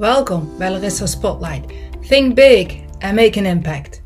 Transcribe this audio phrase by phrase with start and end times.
[0.00, 1.72] Welkom bij Larissa Spotlight.
[2.08, 2.66] Think big
[2.98, 4.02] and make an impact.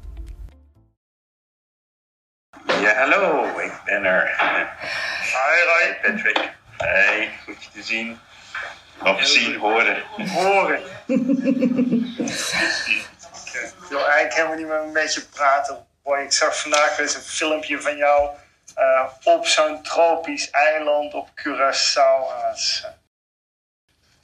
[2.66, 4.36] Ja, hallo, ik ben er.
[4.38, 6.52] Hi, Hey Patrick.
[6.76, 8.18] Hey, goed je te zien.
[9.02, 10.02] Of zien, horen.
[10.28, 10.80] Horen.
[13.54, 15.86] Ik wil eigenlijk helemaal niet met een beetje praten.
[16.02, 18.30] Boy, ik zag vandaag weer eens een filmpje van jou
[18.78, 22.26] uh, op zo'n tropisch eiland op Curaçao.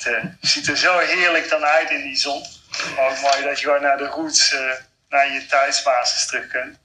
[0.05, 2.43] Het ziet er zo heerlijk dan uit in die zon.
[2.97, 4.61] Maar ook mooi dat je gewoon naar de roots, uh,
[5.09, 6.79] naar je thuisbasis terug kunt.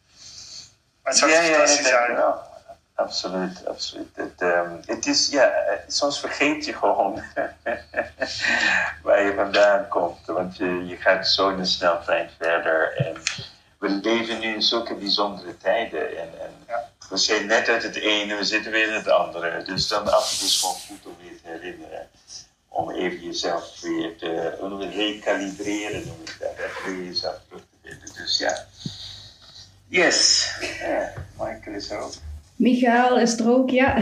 [1.03, 2.35] Maar het er Ja, fantastisch ja, uit.
[2.95, 4.15] Absoluut, absoluut.
[4.15, 7.23] Het, ehm, het is, ja, eh, soms vergeet je gewoon
[9.03, 10.25] waar je vandaan komt.
[10.25, 12.95] Want je, je gaat zo in een sneltrein verder.
[12.97, 13.21] En
[13.79, 16.09] we leven nu in zulke bijzondere tijden.
[16.17, 16.89] En, en Ja.
[17.09, 19.63] we zijn net uit het ene, we zitten weer in het andere.
[19.63, 22.09] Dus dan af en toe is het gewoon goed om weer te herinneren.
[22.75, 24.57] Om even jezelf weer te
[24.95, 26.51] recalibreren, noem ik dat.
[26.55, 26.91] Hè?
[26.91, 28.09] Weer jezelf terug te vinden.
[28.15, 28.65] Dus ja.
[29.87, 30.51] Yes.
[30.79, 32.13] Ja, Michael is er ook.
[32.55, 34.01] Michael is er ook, ja.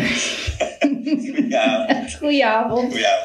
[2.20, 2.94] Goedenavond.
[3.08, 3.18] ja.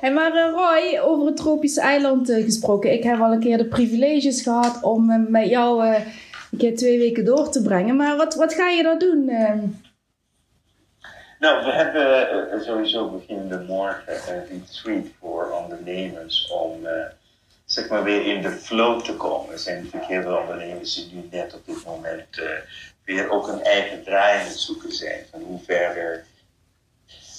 [0.00, 2.92] Hey, maar eh, Roy, over het tropische eiland eh, gesproken.
[2.92, 6.98] Ik heb al een keer de privileges gehad om eh, met jou een keer twee
[6.98, 7.96] weken door te brengen.
[7.96, 9.30] Maar wat, wat ga je daar doen?
[11.42, 11.50] Eh?
[11.50, 17.06] Nou, we hebben eh, sowieso beginnende morgen een retreat voor ondernemers om eh,
[17.64, 19.52] zeg maar weer in de flow te komen.
[19.52, 22.50] Er zijn natuurlijk heel veel ondernemers die nu net op dit moment eh,
[23.04, 25.26] weer ook een eigen draai aan het zoeken zijn.
[25.30, 26.24] Van hoe verder.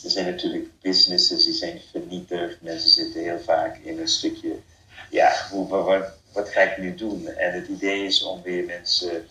[0.03, 2.61] Er zijn natuurlijk businesses die zijn vernietigd.
[2.61, 4.55] Mensen zitten heel vaak in een stukje,
[5.09, 7.27] ja, hoe, wat, wat, wat ga ik nu doen?
[7.27, 9.27] En het idee is om weer mensen,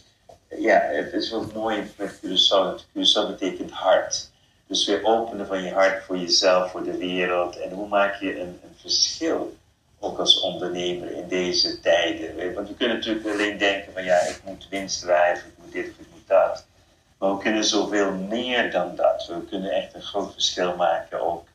[0.49, 2.81] ja, het is wel mooi met Curaçao.
[2.93, 4.31] Curaçao betekent hart.
[4.73, 7.61] Dus weer openen van je hart voor jezelf, voor de wereld.
[7.61, 9.57] En hoe maak je een, een verschil,
[9.99, 12.37] ook als ondernemer in deze tijden?
[12.37, 15.73] Je, Want we kunnen natuurlijk alleen denken van ja, ik moet winst of ik moet
[15.73, 16.67] dit ik moet dat.
[17.19, 19.27] Maar we kunnen zoveel meer dan dat.
[19.27, 21.47] We kunnen echt een groot verschil maken ook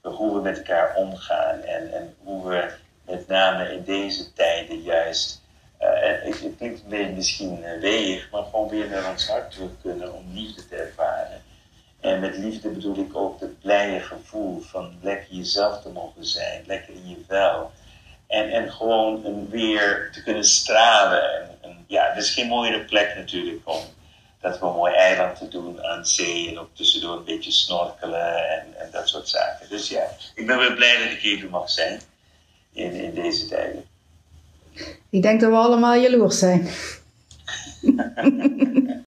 [0.00, 1.60] hoe we met elkaar omgaan.
[1.60, 2.72] En, en hoe we
[3.04, 5.40] met name in deze tijden juist,
[5.78, 10.14] eh, en het klinkt misschien eh, weeg, maar gewoon weer naar ons hart terug kunnen
[10.14, 11.44] om liefde te ervaren.
[12.00, 16.62] En met liefde bedoel ik ook het blije gevoel van lekker jezelf te mogen zijn,
[16.66, 17.72] lekker in je vel.
[18.26, 21.34] En, en gewoon een weer te kunnen stralen.
[21.34, 23.80] En, en ja, er is geen mooiere plek natuurlijk om
[24.40, 28.48] dat we een mooi eiland te doen aan zee en ook tussendoor een beetje snorkelen
[28.50, 29.68] en, en dat soort zaken.
[29.68, 32.00] Dus ja, ik ben wel blij dat ik hier mag zijn
[32.72, 33.84] in, in deze tijden.
[35.10, 36.68] Ik denk dat we allemaal jaloers zijn.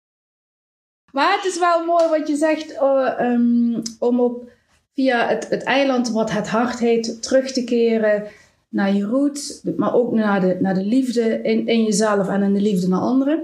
[1.12, 4.52] maar het is wel mooi wat je zegt eh, ehm, om op,
[4.94, 8.24] via het, het eiland wat het hart heet terug te keren
[8.70, 12.54] naar je roots, maar ook naar de, naar de liefde in, in jezelf en in
[12.54, 13.44] de liefde naar anderen.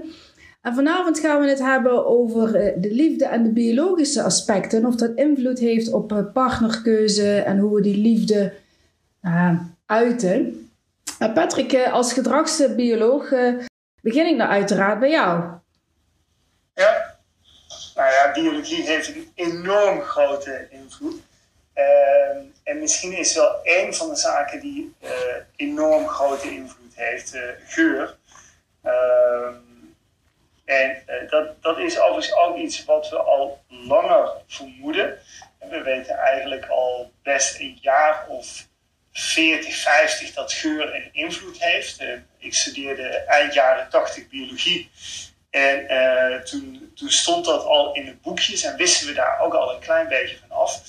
[0.62, 4.78] En vanavond gaan we het hebben over eh, de liefde en de biologische aspecten.
[4.78, 8.52] En of dat invloed heeft op eh, partnerkeuze en hoe we die liefde
[9.86, 10.66] uiten.
[11.22, 13.54] Uh, Patrick, als gedragsbioloog eh,
[14.00, 15.44] begin ik nou uiteraard bij jou.
[16.74, 17.05] Ja.
[17.96, 21.22] Nou ja, biologie heeft een enorm grote invloed.
[21.72, 25.10] Ehm, en misschien is wel een van de zaken die eh,
[25.56, 28.16] enorm grote invloed heeft, eh, geur.
[28.82, 29.54] Ehm,
[30.64, 35.18] en eh, dat, dat is overigens ook iets wat we al langer vermoeden.
[35.58, 38.66] En we weten eigenlijk al best een jaar of
[39.12, 42.04] 40, 50 dat geur een invloed heeft.
[42.38, 44.90] Ik studeerde eind jaren 80 biologie.
[45.56, 49.54] En eh, toen, toen stond dat al in de boekjes en wisten we daar ook
[49.54, 50.82] al een klein beetje van af.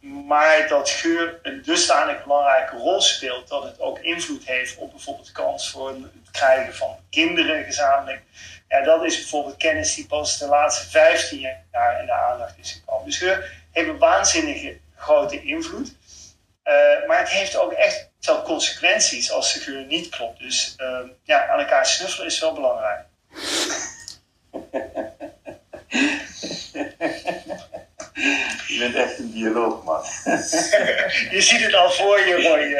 [0.00, 5.26] Maar dat geur een dusdanig belangrijke rol speelt dat het ook invloed heeft op bijvoorbeeld
[5.26, 8.22] de kans voor het krijgen van kinderen gezamenlijk.
[8.68, 11.38] Ja, dat is bijvoorbeeld kennis die pas de laatste 15
[11.72, 13.04] jaar in de aandacht is gekomen.
[13.04, 15.94] Dus geur heeft een waanzinnige grote invloed.
[16.64, 20.38] Uh, maar het heeft ook echt wel consequenties als de geur niet klopt.
[20.38, 23.07] Dus uh, ja, aan elkaar snuffelen is wel belangrijk.
[28.68, 30.02] Je bent echt een bioloog, man.
[31.34, 32.66] je ziet het al voor je, Roy.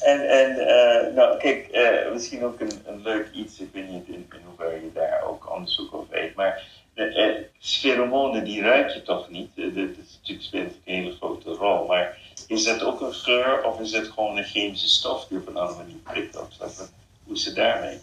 [0.01, 4.07] En, en uh, nou, kijk, uh, misschien ook een, een, leuk iets, ik weet niet
[4.07, 6.63] in, in hoeverre je daar ook onderzoek over weet, maar
[6.95, 9.51] de pheromonen die ruik je toch niet?
[9.57, 13.81] Dat is natuurlijk speelt een hele grote rol, maar is dat ook een geur of
[13.81, 16.57] is het gewoon een chemische stof die op een andere manier prikkelt?
[17.25, 18.03] Hoe is het daarmee?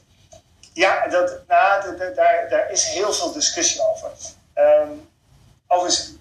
[0.74, 4.12] Ja, dat, nou, dat, daar, daar is heel veel discussie over.
[4.56, 5.10] Um,
[5.68, 6.12] overigens,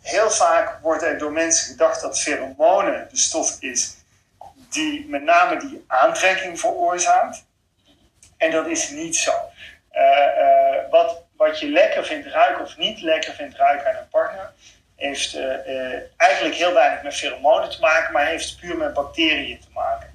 [0.00, 3.96] heel vaak wordt er door mensen gedacht dat pheromonen de stof is
[4.70, 7.44] die met name die aantrekking veroorzaakt.
[8.36, 9.32] En dat is niet zo.
[9.92, 14.08] Uh, uh, wat, wat je lekker vindt ruiken of niet lekker vindt ruiken aan een
[14.08, 14.52] partner,
[14.96, 19.68] heeft uh, eigenlijk heel weinig met pheromonen te maken, maar heeft puur met bacteriën te
[19.74, 20.14] maken.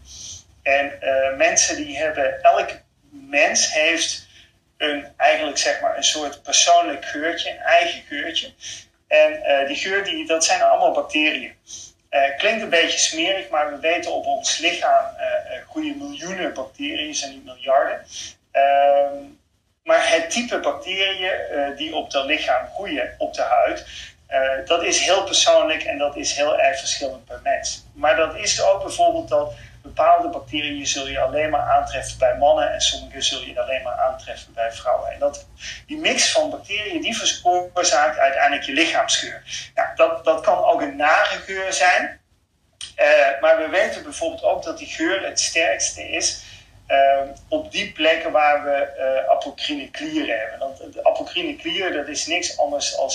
[0.66, 0.92] En
[1.38, 4.28] mensen die hebben, elke mens heeft
[4.78, 8.54] een, eigenlijk zeg maar een soort persoonlijk geurtje, een eigen geurtje.
[9.08, 11.56] En die geur, die, dat zijn allemaal bacteriën.
[12.16, 17.16] Uh, klinkt een beetje smerig, maar we weten op ons lichaam uh, groeien miljoenen bacteriën,
[17.16, 18.06] zijn niet miljarden.
[18.52, 19.14] Ehm,
[19.84, 21.32] maar het type bacteriën
[21.78, 23.86] die op dat lichaam groeien, op de huid,
[24.66, 27.84] dat is heel persoonlijk en dat is heel erg verschillend per mens.
[27.94, 29.54] Maar dat is ook bijvoorbeeld dat
[29.86, 33.98] bepaalde bacteriën zul je alleen maar aantreffen bij mannen en sommige zul je alleen maar
[33.98, 35.12] aantreffen bij vrouwen.
[35.12, 35.48] En dat,
[35.88, 39.42] die mix van bacteriën die veroorzaakt uiteindelijk je lichaamsgeur.
[39.76, 42.20] Nou, dat, dat kan ook een nare geur zijn,
[43.00, 46.44] uh, maar we weten bijvoorbeeld ook dat die geur het sterkste is
[46.88, 50.60] uh, op die plekken waar we uh, apocrine klieren hebben.
[50.60, 53.12] Want de apocrine klieren dat is niks anders dan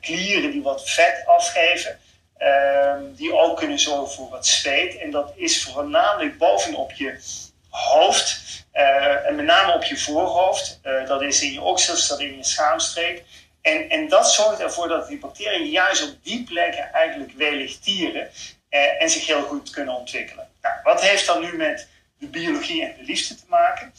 [0.00, 1.98] klieren die wat vet afgeven.
[2.38, 4.98] Um, die ook kunnen zorgen voor wat zweet.
[4.98, 7.18] En dat is voornamelijk bovenop je
[7.68, 8.40] hoofd.
[8.74, 10.80] Uh, en met name op je voorhoofd.
[10.82, 13.24] Uh, dat is in je oksels, dat in je schaamstreek.
[13.62, 18.30] En, en dat zorgt ervoor dat die bacteriën juist op die plekken eigenlijk weligtieren.
[18.70, 20.48] Uh, en zich heel goed kunnen ontwikkelen.
[20.62, 21.88] Nou, wat heeft dat nu met
[22.18, 23.92] de biologie en de liefde te maken?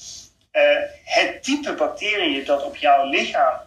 [1.03, 3.59] het type bacteriën dat op jouw lichaam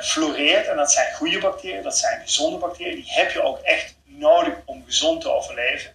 [0.00, 3.94] floreert, en dat zijn goede bacteriën, dat zijn gezonde bacteriën, die heb je ook echt
[4.22, 5.90] nodig om gezond te overleven.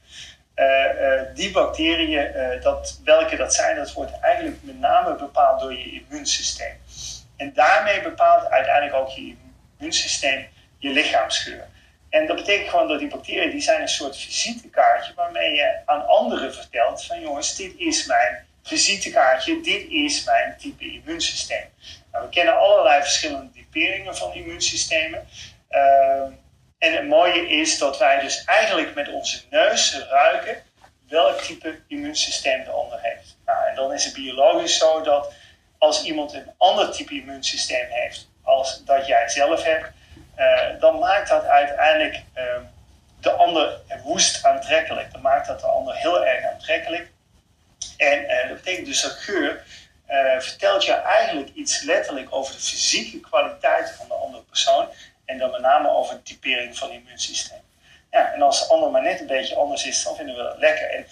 [0.55, 5.59] Uh, uh, die bacteriën, uh, dat, welke dat zijn, dat wordt eigenlijk met name bepaald
[5.59, 6.75] door je immuunsysteem.
[7.37, 9.35] En daarmee bepaalt uiteindelijk ook je
[9.77, 10.47] immuunsysteem
[10.77, 11.67] je lichaamsgeur.
[12.09, 16.07] En dat betekent gewoon dat die bacteriën, die zijn een soort visitekaartje waarmee je aan
[16.07, 21.65] anderen vertelt van jongens, dit is mijn visitekaartje, dit is mijn type immuunsysteem.
[22.11, 25.27] Nou, we kennen allerlei verschillende typeringen van immuunsystemen.
[25.69, 26.31] Ehm,
[26.77, 30.63] en het mooie is dat wij dus eigenlijk met onze neus ruiken
[31.07, 33.37] welk type immuunsysteem de ander heeft.
[33.45, 35.33] Nou, en dan is het biologisch zo dat
[35.77, 39.87] als iemand een ander type immuunsysteem heeft als dat jij zelf hebt,
[40.37, 42.43] uh, dan maakt dat uiteindelijk uh,
[43.19, 45.11] de ander woest aantrekkelijk.
[45.11, 47.11] Dan maakt dat de ander heel erg aantrekkelijk.
[47.97, 49.63] En uh, dat betekent dus dat geur
[50.39, 54.87] vertelt je eigenlijk iets letterlijk over de fysieke kwaliteiten van de andere persoon.
[55.27, 57.61] En dan met name over de typering van het immuunsysteem.
[58.11, 60.57] Ja, en als de ander maar net een beetje anders is, dan vinden we dat
[60.57, 60.89] lekker.
[60.89, 61.05] En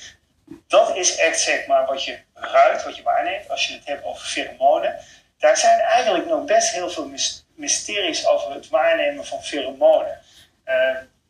[0.67, 3.49] dat is echt zeg maar wat je ruikt, wat je waarneemt.
[3.49, 4.99] Als je het hebt over pheromonen.
[5.37, 7.11] Daar zijn eigenlijk nog best heel veel
[7.55, 10.19] mysteries over het waarnemen van pheromonen.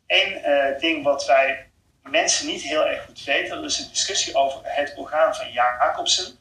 [0.06, 1.66] Eén uh, uh, ding wat wij
[2.02, 6.38] mensen niet heel erg goed weten, dat is een discussie over het orgaan van Jacobsen.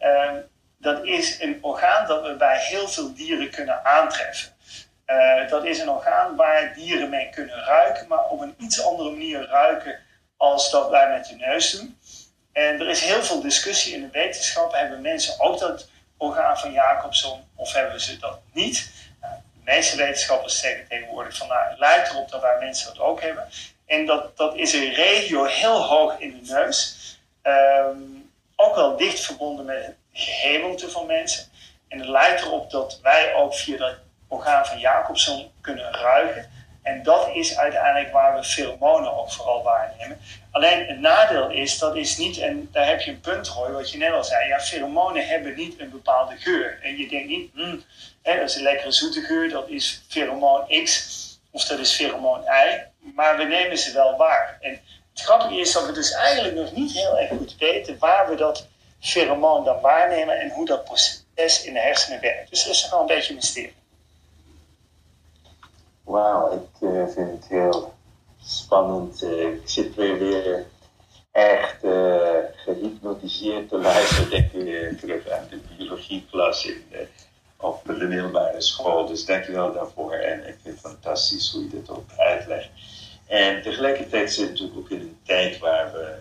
[0.00, 0.32] Uh,
[0.78, 4.52] dat is een orgaan dat we bij heel veel dieren kunnen aantreffen.
[5.12, 9.10] Uh, dat is een orgaan waar dieren mee kunnen ruiken, maar op een iets andere
[9.10, 9.98] manier ruiken
[10.36, 11.98] als dat wij met de neus doen.
[12.52, 14.72] En er is heel veel discussie in de wetenschap.
[14.72, 18.90] Hebben mensen ook dat orgaan van Jacobson of hebben ze dat niet?
[19.20, 23.04] Nou, de meeste wetenschappers zeggen tegenwoordig van nou, het lijkt erop dat wij mensen dat
[23.04, 23.48] ook hebben.
[23.86, 26.96] En dat, dat is een regio heel hoog in de neus.
[27.42, 31.44] Um, ook wel dicht verbonden met het gehemelte van mensen.
[31.88, 33.96] En het lijkt erop dat wij ook via dat
[34.32, 36.50] orgaan van Jacobson kunnen ruiken.
[36.82, 40.18] En dat is uiteindelijk waar we pheromonen ook vooral waarnemen.
[40.50, 43.90] Alleen het nadeel is, dat is niet, en daar heb je een punt, Roy, wat
[43.90, 44.48] je net al zei.
[44.48, 46.78] Ja, pheromonen hebben niet een bepaalde geur.
[46.82, 47.84] En je denkt niet, hmm,
[48.22, 51.20] hè, dat is een lekkere zoete geur, dat is pheromoon X
[51.50, 52.82] of dat is pheromoon Y.
[53.14, 54.58] Maar we nemen ze wel waar.
[54.60, 54.70] En
[55.12, 58.36] het grappige is dat we dus eigenlijk nog niet heel erg goed weten waar we
[58.36, 58.66] dat
[59.00, 62.50] pheromoon dan waarnemen en hoe dat proces in de hersenen werkt.
[62.50, 63.80] Dus dat is gewoon een beetje mysterie.
[66.04, 67.92] Wauw, ik uh, vind het heel
[68.42, 69.22] spannend.
[69.22, 70.66] Uh, ik zit weer, weer
[71.32, 74.30] echt uh, gehypnotiseerd te luisteren.
[74.30, 76.84] Denk weer terug aan de biologieklas in,
[77.56, 79.06] op de middelbare school.
[79.06, 80.12] Dus dank je wel daarvoor.
[80.12, 82.68] En ik vind het fantastisch hoe je dit ook uitlegt.
[83.26, 86.14] En tegelijkertijd zit natuurlijk ook in een tijd waar we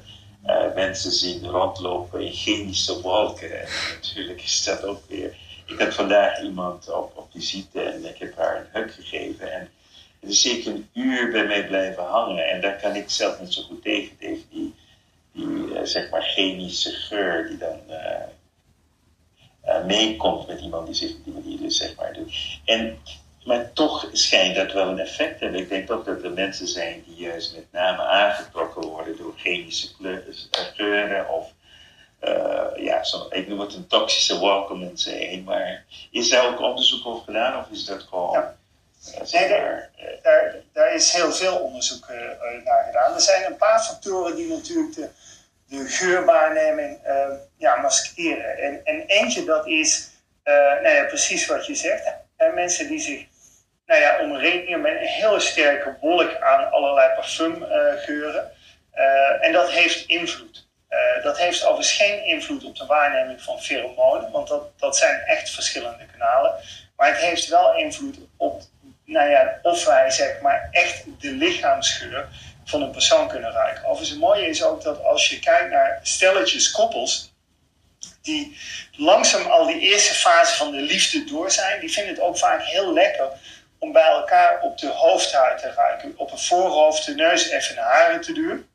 [0.75, 3.61] mensen zien rondlopen in chemische wolken.
[3.61, 3.67] En
[4.01, 5.37] natuurlijk is dat ook weer
[5.71, 9.51] ik had vandaag iemand op, op visite en ik heb haar een huk gegeven.
[9.53, 9.69] En
[10.19, 12.49] het is zeker een uur bij mij blijven hangen.
[12.49, 14.75] En daar kan ik zelf niet zo goed tegen, tegen die,
[15.31, 17.95] die uh, zeg maar chemische geur die dan uh,
[19.65, 22.59] uh, meekomt met iemand die zich op die manier dus zeg maar doet.
[22.65, 22.97] En
[23.45, 25.61] maar toch schijnt dat wel een effect te hebben.
[25.61, 29.87] Ik denk ook dat er mensen zijn die juist met name aangetrokken worden door chemische
[30.75, 31.53] kleuren of
[32.21, 34.37] uh, ja, zo, ik noem het een toxische
[35.05, 35.43] heen.
[35.43, 38.31] Maar is daar ook onderzoek over gedaan of is dat gewoon.
[38.31, 38.55] Ja.
[39.13, 39.89] Uh, nee, daar,
[40.21, 42.17] daar, daar, is heel veel onderzoek uh,
[42.65, 43.13] naar gedaan.
[43.13, 45.09] Er zijn een paar factoren die natuurlijk de,
[45.65, 46.99] de geurwaarneming
[47.57, 48.57] ja, maskeren.
[48.57, 50.09] En, en eentje dat is
[50.43, 52.03] nou ja, precies wat je zegt.
[52.53, 53.25] mensen die zich
[53.85, 58.51] nou ja, omringen met een hele sterke wolk aan allerlei parfumgeuren.
[59.41, 60.60] en dat heeft invloed.
[60.91, 65.21] Uh, dat heeft overigens geen invloed op de waarneming van pheromonen, want dat, dat zijn
[65.21, 66.53] echt verschillende kanalen.
[66.95, 68.61] Maar het heeft wel invloed op
[69.05, 72.27] nou ja, of wij zeg maar echt de lichaamsgeur
[72.65, 73.83] van een persoon kunnen ruiken.
[73.83, 77.33] Overigens, het mooie is ook dat als je kijkt naar stelletjes koppels,
[78.21, 78.57] die
[78.91, 82.63] langzaam al die eerste fase van de liefde door zijn, die vinden het ook vaak
[82.63, 83.29] heel lekker
[83.79, 86.13] om bij elkaar op de hoofdhuid te ruiken.
[86.17, 88.69] Op een voorhoofd, de neus, even de haren te doen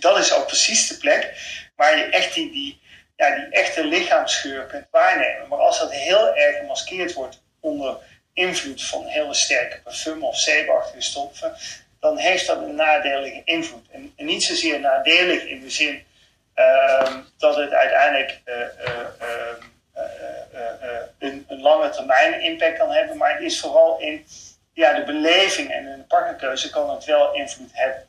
[0.00, 1.34] dat is ook precies de plek
[1.76, 2.80] waar je echt die, die,
[3.16, 5.48] ja, die echte lichaamsgeur kunt waarnemen.
[5.48, 7.96] Maar als dat heel erg gemaskeerd wordt onder
[8.32, 11.54] invloed van hele sterke parfum of zeepachtige stoffen,
[12.00, 13.86] dan heeft dat een nadelige invloed.
[13.90, 16.04] En, niet zozeer nadelig in de zin
[16.56, 19.52] uh, dat het uiteindelijk uh, uh,
[21.18, 24.26] een, een, lange termijn impact kan hebben, maar het is vooral in
[24.72, 28.08] ja, de beleving en in de partnerkeuze kan het wel invloed hebben.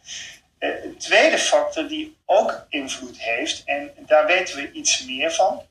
[0.64, 5.66] Eh, een tweede factor die ook invloed heeft, en daar weten we iets meer van,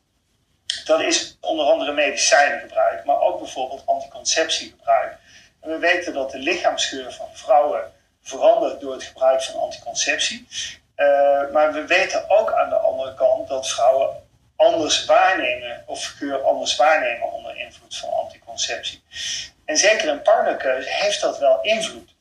[0.85, 5.17] dat is onder andere medicijnengebruik, maar ook bijvoorbeeld anticonceptiegebruik.
[5.61, 10.49] En we weten dat de lichaamsgeur van vrouwen verandert door het gebruik van anticonceptie.
[10.97, 14.23] Uh, maar we weten ook aan de andere kant dat vrouwen
[14.57, 19.03] anders waarnemen of geur anders waarnemen onder invloed van anticonceptie.
[19.65, 22.12] En zeker een partnerkeuze heeft dat wel invloed.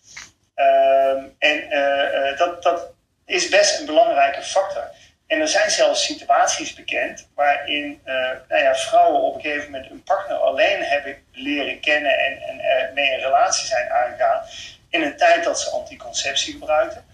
[0.62, 2.91] Ehm, en eh, eh, dat, dat
[3.25, 4.84] is best een belangrijke factor.
[5.27, 8.13] En er zijn zelfs situaties bekend waarin uh,
[8.48, 12.94] nou ja, vrouwen op een gegeven moment een partner alleen hebben leren kennen en, en
[12.94, 14.44] mee een relatie zijn aangegaan
[14.89, 17.06] in een tijd dat ze anticonceptie gebruikten.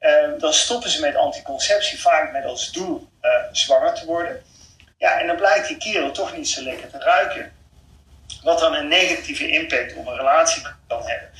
[0.00, 4.42] Uh, dan stoppen ze met anticonceptie vaak met als doel uh, zwanger te worden.
[4.98, 7.52] Ja, en dan blijkt die kerel toch niet zo lekker te ruiken.
[8.42, 11.30] Wat dan een negatieve impact op een relatie kan hebben.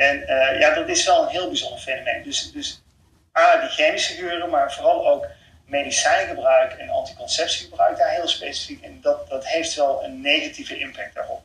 [0.00, 2.22] En uh, ja, dat is wel een heel bijzonder fenomeen.
[2.22, 2.82] Dus, dus
[3.38, 5.26] A, die chemische geuren, maar vooral ook
[5.66, 8.82] medicijngebruik en anticonceptiegebruik daar heel specifiek.
[8.82, 11.42] En dat, dat heeft wel een negatieve impact daarop.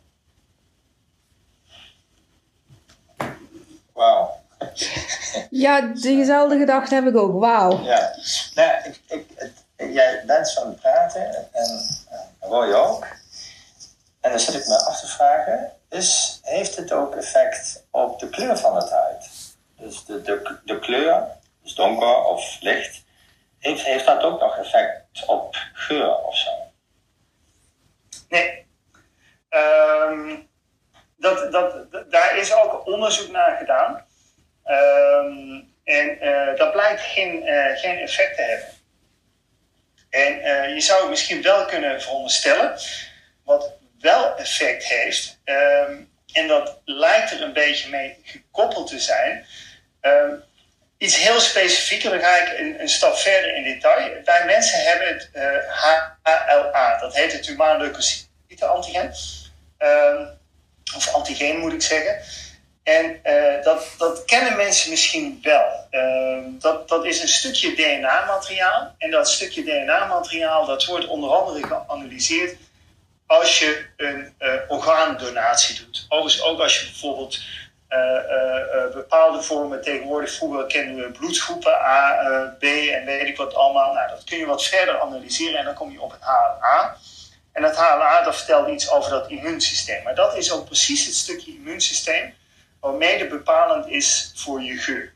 [3.94, 4.44] Wauw.
[5.50, 7.40] Ja, diezelfde gedachte heb ik ook.
[7.40, 7.84] Wauw.
[7.84, 8.16] Ja,
[8.54, 11.82] nou, ik, ik, het, jij bent zo aan het praten en
[12.12, 13.08] uh, Roy ook.
[14.22, 18.30] En dan zit ik me af te vragen, is, heeft het ook effect op de
[18.30, 19.30] kleur van het huid?
[19.78, 21.28] Dus de, de, de kleur,
[21.64, 23.04] dus donker of licht,
[23.60, 26.52] heeft, heeft dat ook nog effect op geur of zo?
[28.30, 28.66] Nee.
[29.50, 30.50] Um,
[31.18, 34.06] dat, dat, daar is ook onderzoek naar gedaan.
[34.66, 38.68] Um, en uh, dat blijkt geen, uh, geen effect te hebben.
[40.10, 42.80] En uh, je zou misschien wel kunnen veronderstellen.
[43.44, 45.40] Wat wel effect heeft.
[45.44, 49.46] Ehm, en dat lijkt er een beetje mee gekoppeld te zijn.
[50.01, 50.34] Ehm,
[50.98, 54.12] iets heel specifieker, dan ga ik een, een, stap verder in detail.
[54.25, 55.29] Wij mensen hebben het
[55.70, 59.13] HLA, eh, dat heet het humaan leukocyte antigen.
[59.79, 60.38] Um,
[60.96, 62.22] of antigeen moet ik zeggen.
[62.84, 65.88] En uh, dat, dat kennen mensen misschien wel.
[66.60, 68.96] dat, dat is een stukje DNA-materiaal.
[68.98, 72.58] En dat stukje DNA-materiaal dat wordt onder andere geanalyseerd
[73.27, 76.05] als je een uh, orgaandonatie doet.
[76.10, 77.39] Overigens ook als je bijvoorbeeld
[77.89, 83.53] uh, uh, bepaalde vormen, tegenwoordig vroeger kennen we bloedgroepen A, B en weet ik wat
[83.53, 83.94] allemaal.
[83.94, 86.98] Nou, dat kun je wat verder analyseren en dan kom je op het HLA.
[87.51, 90.03] En het HLA dat vertelt iets over dat immuunsysteem.
[90.03, 92.34] Maar dat is ook precies het stukje immuunsysteem
[92.79, 95.13] waarmee het bepalend is voor je geur.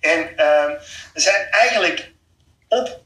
[0.00, 0.70] En ehm,
[1.14, 2.12] er zijn eigenlijk
[2.68, 3.00] op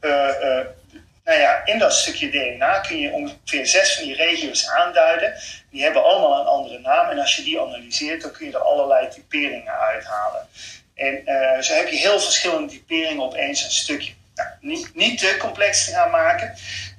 [1.31, 5.33] nou ja, in dat stukje DNA kun je ongeveer zes van die regio's aanduiden.
[5.69, 7.09] Die hebben allemaal een andere naam.
[7.09, 10.47] En als je die analyseert, dan kun je er allerlei typeringen uithalen.
[10.95, 14.13] En uh, zo heb je heel verschillende typeringen op één zo'n stukje.
[14.35, 16.55] Nou, niet, niet te complex te gaan maken.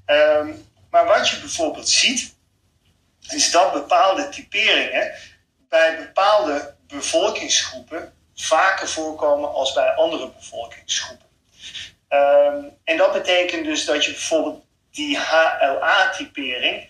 [0.06, 2.34] Um, maar wat je bijvoorbeeld ziet,
[3.28, 5.12] is dat bepaalde typeringen
[5.68, 11.26] bij bepaalde bevolkingsgroepen vaker voorkomen als bij andere bevolkingsgroepen.
[12.12, 16.88] Um, en dat betekent dus dat je bijvoorbeeld die HLA-typering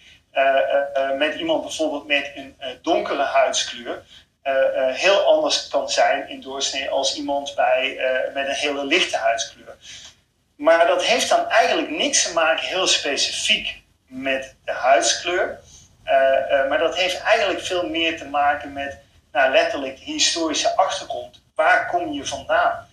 [1.17, 4.03] met iemand bijvoorbeeld met een donkere huidskleur
[4.93, 7.99] heel anders kan zijn in doorsnee als iemand bij,
[8.35, 9.77] met een hele lichte huidskleur.
[10.57, 15.61] Maar dat heeft dan eigenlijk niks te maken heel specifiek met de huidskleur.
[16.69, 18.99] maar dat heeft eigenlijk veel meer te maken met
[19.33, 21.42] nou, letterlijk de historische achtergrond.
[21.63, 22.91] Waar kom je vandaan?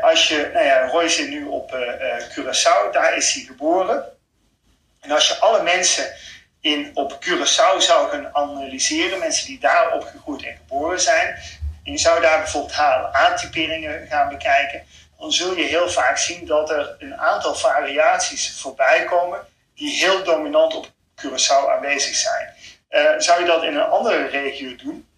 [0.00, 1.80] als je, nou ja, Roy zit nu op uh,
[2.28, 4.04] Curaçao, daar is hij geboren.
[5.00, 6.14] En als je alle mensen
[6.60, 11.28] in, op Curaçao zou gaan analyseren, mensen die daar opgegroeid en geboren zijn,
[11.84, 14.82] en je zou daar bijvoorbeeld HLA-typeringen gaan bekijken,
[15.18, 20.24] dan zul je heel vaak zien dat er een aantal variaties voorbij komen die heel
[20.24, 20.86] dominant op
[21.20, 22.54] Curaçao aanwezig zijn.
[22.90, 25.08] Uh, zou je dat in een andere regio doen,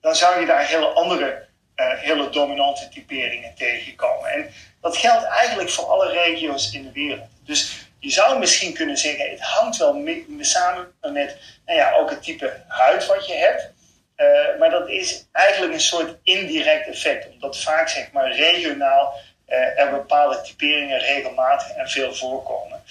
[0.00, 1.43] dan zou je daar hele andere,
[1.76, 4.30] hele dominante typeringen tegenkomen.
[4.30, 7.28] En dat geldt eigenlijk voor alle regio's in de wereld.
[7.44, 12.10] Dus je zou misschien kunnen zeggen, het hangt wel mee, samen met nou ja, ook
[12.10, 13.72] het type huid wat je hebt.
[14.16, 19.14] Uh, maar dat is eigenlijk een soort indirect effect, omdat vaak zeg maar regionaal
[19.48, 22.82] uh, er bepaalde typeringen regelmatig en veel voorkomen.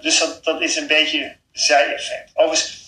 [0.00, 2.30] Dus dat, dat is een beetje zij-effect.
[2.34, 2.78] Overigens,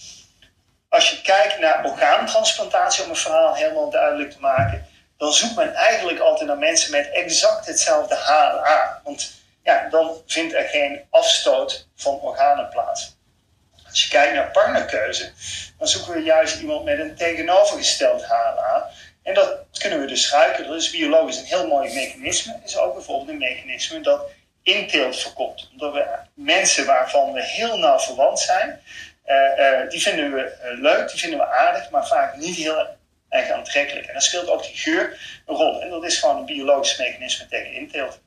[0.88, 4.86] als je kijkt naar orgaantransplantatie, om een verhaal helemaal duidelijk te maken,
[5.22, 9.00] dan zoekt men eigenlijk altijd naar mensen met exact hetzelfde HLA.
[9.04, 13.16] Want ja, dan vindt er geen afstoot van organen plaats.
[13.88, 15.32] Als je kijkt naar partnerkeuze,
[15.78, 18.90] dan zoeken we juist iemand met een tegenovergesteld HLA.
[19.22, 20.66] En dat kunnen we dus ruiken.
[20.66, 22.60] Dat is biologisch een heel mooi mechanisme.
[22.64, 24.22] Is ook bijvoorbeeld een mechanisme dat
[24.62, 25.68] inteelt voorkomt.
[25.72, 28.80] Omdat we mensen waarvan we heel nauw verwant zijn,
[29.26, 33.00] uh, die vinden we uh, leuk, die vinden we aardig, maar vaak niet heel
[33.32, 34.06] erg aantrekkelijk.
[34.06, 35.82] En dan speelt ook die geur een rol.
[35.82, 38.20] En dat is gewoon een biologisch mechanisme tegen inteelt.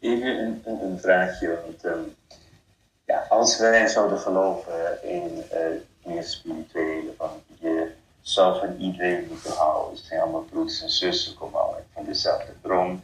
[0.00, 2.14] Even een, een, vraagje, want um,
[3.06, 5.44] ja, als wij zouden geloven in
[6.04, 11.34] meer spirituele, van je zou van iedereen moeten houden, het zijn allemaal broers en zussen,
[11.34, 13.02] komen allemaal van dezelfde bron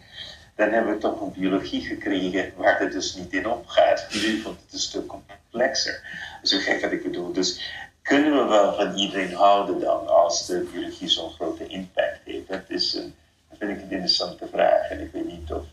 [0.55, 4.07] dan hebben we toch een biologie gekregen waar het dus niet in opgaat.
[4.13, 6.03] Nu wordt het een stuk complexer.
[6.43, 7.33] Zo gek wat ik bedoel.
[7.33, 7.61] Dus
[8.03, 12.49] kunnen we wel van iedereen houden dan als de biologie zo'n grote impact heeft?
[12.49, 13.15] Dat is een,
[13.49, 14.91] dat vind ik een interessante vraag.
[14.91, 15.65] En ik weet niet of,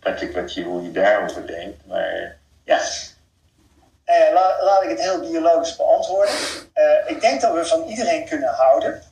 [0.00, 2.80] Patrick, wat je, hoe je daarover denkt, maar ja.
[4.04, 6.34] Eh, laat, laat, ik het heel biologisch beantwoorden.
[6.74, 9.02] Uh, ik denk dat we van iedereen kunnen houden.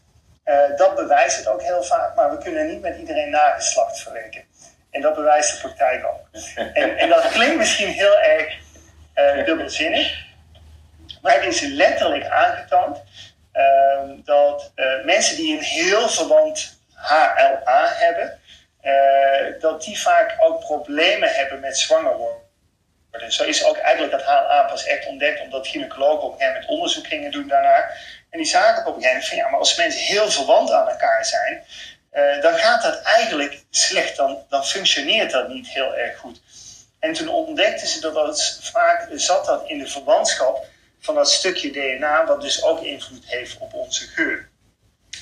[0.45, 4.45] Uh, dat bewijst het ook heel vaak, maar we kunnen niet met iedereen nageslacht verwerken.
[4.91, 6.43] En dat bewijst de praktijk ook.
[6.81, 8.59] En, en dat klinkt misschien heel erg
[9.15, 10.30] uh, dubbelzinnig,
[11.23, 13.03] maar het is letterlijk aangetoond
[13.55, 18.41] uh, dat uh, mensen die een heel verwant HLA hebben,
[18.83, 22.39] uh, dat die vaak ook problemen hebben met zwanger worden.
[23.33, 26.71] Zo is ook eigenlijk dat HLA pas echt ontdekt, omdat gynaecologen op een gegeven moment
[26.71, 27.91] onderzoek gingen doen daarna.
[28.31, 30.89] En die zagen op een gegeven moment van ja, maar als mensen heel verwant aan
[30.89, 31.65] elkaar zijn,
[32.13, 34.17] uh, dan gaat dat eigenlijk slecht.
[34.17, 36.41] Dan, dan functioneert dat niet heel erg goed.
[36.99, 40.67] En toen ontdekten ze dat dat vaak zat dat in de verwantschap
[41.01, 44.49] van dat stukje DNA, wat dus ook invloed heeft op onze geur.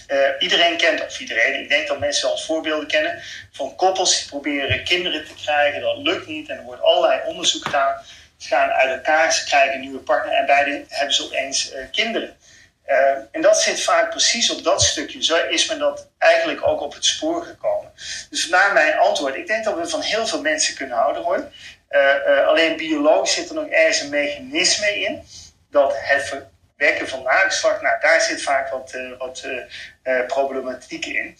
[0.08, 4.28] Uh, iedereen kent, of iedereen, ik denk dat mensen als voorbeelden kennen, van koppels die
[4.28, 5.80] proberen kinderen te krijgen.
[5.80, 8.02] Dat lukt niet en er wordt allerlei onderzoek gedaan.
[8.36, 11.78] Ze gaan uit elkaar, ze krijgen een nieuwe partner en beide hebben ze opeens uh,
[11.92, 12.36] kinderen.
[12.86, 12.96] Uh,
[13.30, 15.24] en dat zit vaak precies op dat stukje.
[15.24, 17.92] Zo is men dat eigenlijk ook op het spoor gekomen.
[18.30, 19.34] Dus vandaar mijn antwoord.
[19.34, 21.50] Ik denk dat we van heel veel mensen kunnen houden hoor.
[22.46, 25.22] Alleen biologisch zit er nog ergens een mechanisme in.
[25.70, 29.46] Dat het verwekken van nageslacht, nou daar zit vaak wat, wat
[30.26, 31.36] problematiek in.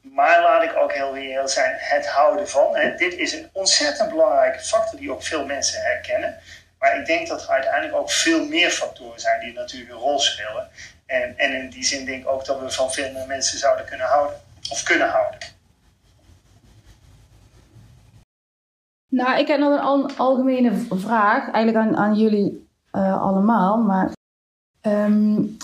[0.00, 2.76] Maar laat ik ook heel reëel zijn, het houden van.
[2.76, 6.38] Hè, dit is een ontzettend belangrijke factor die ook veel mensen herkennen.
[6.78, 10.18] Maar ik denk dat er uiteindelijk ook veel meer factoren zijn die natuurlijk een rol
[10.18, 10.68] spelen.
[11.06, 13.86] En, en in die zin denk ik ook dat we van veel meer mensen zouden
[13.86, 14.40] kunnen houden.
[14.70, 15.38] Of kunnen houden.
[19.08, 23.78] Nou, ik heb nog een algemene vraag, eigenlijk aan, aan jullie uh, allemaal.
[23.78, 24.12] Maar,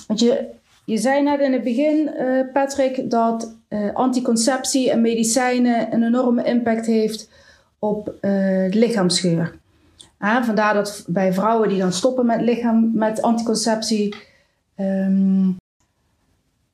[0.07, 0.49] want je,
[0.85, 6.43] je zei net in het begin, uh, Patrick, dat uh, anticonceptie en medicijnen een enorme
[6.45, 7.31] impact heeft
[7.79, 8.15] op
[8.71, 9.59] lichaamsgeur.
[10.19, 14.15] Vandaar dat bij vrouwen die dan stoppen met lichaam, met anticonceptie,
[14.77, 15.57] um,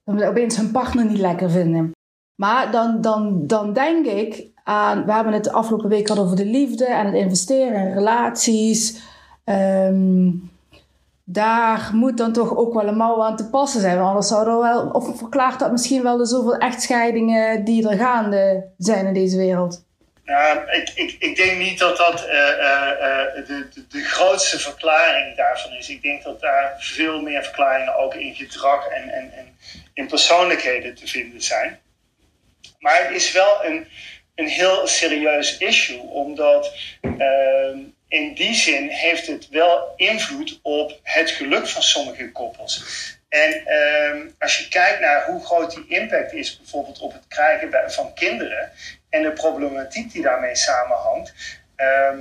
[0.04, 1.90] opeens hun partner niet lekker vinden.
[2.42, 6.36] Maar dan, dan, dan denk ik aan, we hebben het de afgelopen week gehad over
[6.36, 9.02] de liefde en het investeren in relaties.
[9.44, 10.50] Um,
[11.24, 13.94] daar moet dan toch ook wel een mouw aan te passen zijn.
[13.94, 17.96] Want anders zou er wel, of verklaart dat misschien wel de zoveel echtscheidingen die er
[17.96, 19.84] gaande zijn in deze wereld.
[20.24, 25.36] Nou, ik, ik, ik denk niet dat dat uh, uh, de, de, de, grootste verklaring
[25.36, 25.88] daarvan is.
[25.88, 29.56] Ik denk dat daar veel meer verklaringen ook in gedrag en, en, en
[29.94, 31.80] in persoonlijkheden te vinden zijn.
[32.78, 33.88] Maar het is wel een,
[34.34, 37.76] een heel serieus issue, omdat uh,
[38.12, 42.84] in die zin heeft het wel invloed op het geluk van sommige koppels.
[43.28, 47.92] En ehm, als je kijkt naar hoe groot die impact is, bijvoorbeeld op het krijgen
[47.92, 48.72] van kinderen
[49.10, 51.32] en de problematiek die daarmee samenhangt,
[51.76, 52.20] ehm,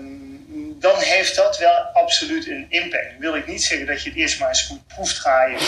[0.79, 3.11] dan heeft dat wel absoluut een impact.
[3.11, 5.59] Nu wil ik niet zeggen dat je het eerst maar eens moet proefdraaien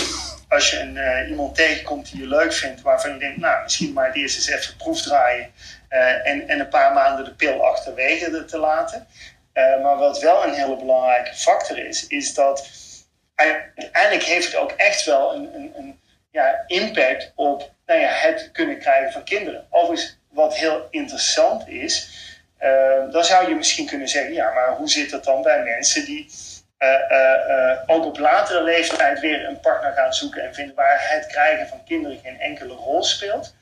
[0.53, 3.93] als je een, uh, iemand tegenkomt die je leuk vindt, waarvan je denkt, nou, misschien
[3.93, 5.51] maar het eerst eens even proefdraaien
[5.89, 9.07] uh, en, en een paar maanden de pil achterwege te laten.
[9.53, 12.69] Uh, maar wat wel een hele belangrijke factor is, is dat
[13.35, 15.99] uiteindelijk heeft het ook echt wel een, een, een
[16.31, 19.65] ja, impact op nou ja, het kunnen krijgen van kinderen.
[19.69, 22.09] Overigens, wat heel interessant is,
[22.61, 26.05] uh, dan zou je misschien kunnen zeggen, ja, maar hoe zit het dan bij mensen
[26.05, 26.31] die
[26.79, 31.67] uh, ook op latere leeftijd weer een partner gaan zoeken en vinden waar het krijgen
[31.67, 33.55] van kinderen geen enkele rol speelt?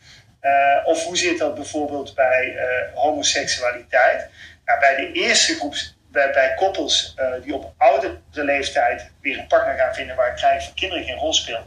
[0.84, 2.58] of hoe zit dat bijvoorbeeld bij
[2.94, 4.30] homoseksualiteit?
[4.66, 5.76] Nou, bij de eerste groep
[6.12, 10.64] bij, koppels uh, die op oudere leeftijd weer een partner gaan vinden waar het krijgen
[10.64, 11.66] van kinderen geen rol speelt,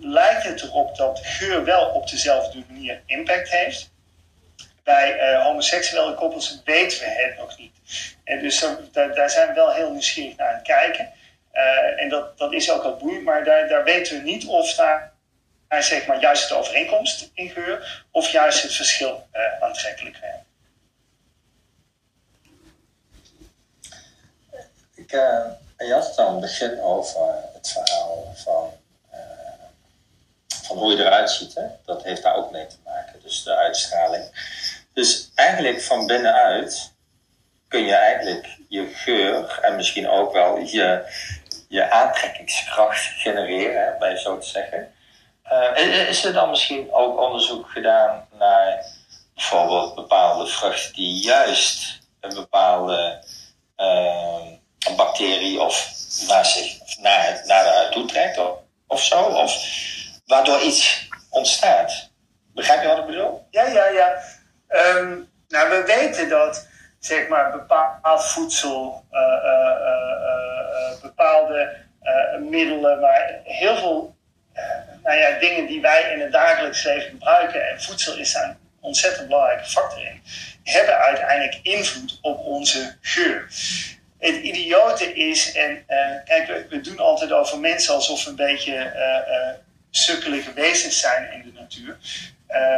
[0.00, 3.90] lijkt het erop dat geur wel op dezelfde manier impact heeft.
[4.84, 7.72] Bij uh, homoseksuele koppels weten we het nog niet.
[8.24, 11.12] En dus daar, daar zijn we wel heel nieuwsgierig naar aan het kijken.
[11.54, 14.74] Uh, en dat, dat is ook al boeiend, maar daar, daar weten we niet of
[14.74, 15.12] daar
[15.68, 19.28] zeg maar, juist de overeenkomst in geur of juist het verschil
[19.60, 20.47] aantrekkelijk werkt.
[25.08, 25.14] Ik,
[25.76, 28.72] het aan het begin over het verhaal van,
[29.12, 29.18] uh,
[30.64, 31.54] van hoe je eruit ziet.
[31.54, 31.62] Hè?
[31.84, 34.24] Dat heeft daar ook mee te maken, dus de uitstraling.
[34.92, 36.92] Dus eigenlijk van binnenuit
[37.68, 41.12] kun je eigenlijk je geur en misschien ook wel je,
[41.68, 44.92] je aantrekkingskracht genereren, bij zo te zeggen.
[46.08, 48.84] Is er dan misschien ook onderzoek gedaan naar
[49.34, 53.22] bijvoorbeeld bepaalde vruchten die juist een bepaalde
[54.86, 55.92] een bacterie of
[56.28, 59.22] naar, zich, naar, naar toe trekt of, of zo.
[59.22, 59.64] Of
[60.26, 62.10] waardoor iets ontstaat.
[62.54, 63.46] Begrijp je wat ik bedoel?
[63.50, 64.22] Ja, ja, ja.
[64.68, 66.66] Um, nou, we weten dat
[66.98, 71.76] zeg maar, bepaald voedsel, uh, uh, uh, bepaalde
[72.40, 74.16] middelen, maar heel veel
[75.02, 78.58] nou ja, dingen die wij in het dagelijks leven gebruiken, en voedsel is daar een
[78.80, 80.22] ontzettend belangrijke factor in,
[80.62, 83.46] hebben uiteindelijk invloed op onze geur
[84.18, 88.74] het idiote is, en uh, kijk, we, doen altijd over mensen alsof we een beetje
[88.74, 89.58] uh,
[89.90, 91.96] sukkelige wezens zijn in de natuur.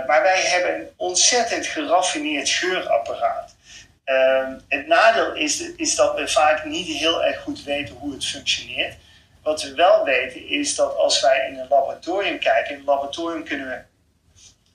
[0.07, 3.55] maar wij hebben een ontzettend geraffineerd geurapparaat.
[4.11, 8.26] Ehm, het nadeel is, is dat we vaak niet heel erg goed weten hoe het
[8.26, 8.96] functioneert.
[9.42, 13.44] Wat we wel weten is dat als wij in een laboratorium kijken, in een laboratorium
[13.44, 13.79] kunnen we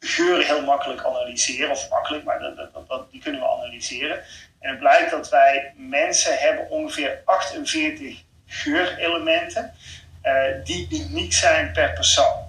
[0.08, 4.24] geuren heel makkelijk analyseren, of makkelijk, maar dat, dat, die kunnen we analyseren.
[4.66, 9.74] En het blijkt dat wij mensen hebben ongeveer 48 geurelementen
[10.24, 10.32] uh,
[10.64, 12.44] die uniek zijn per persoon.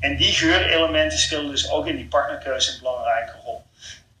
[0.00, 3.62] En die geurelementen spelen dus ook in die partnerkeuze een belangrijke rol.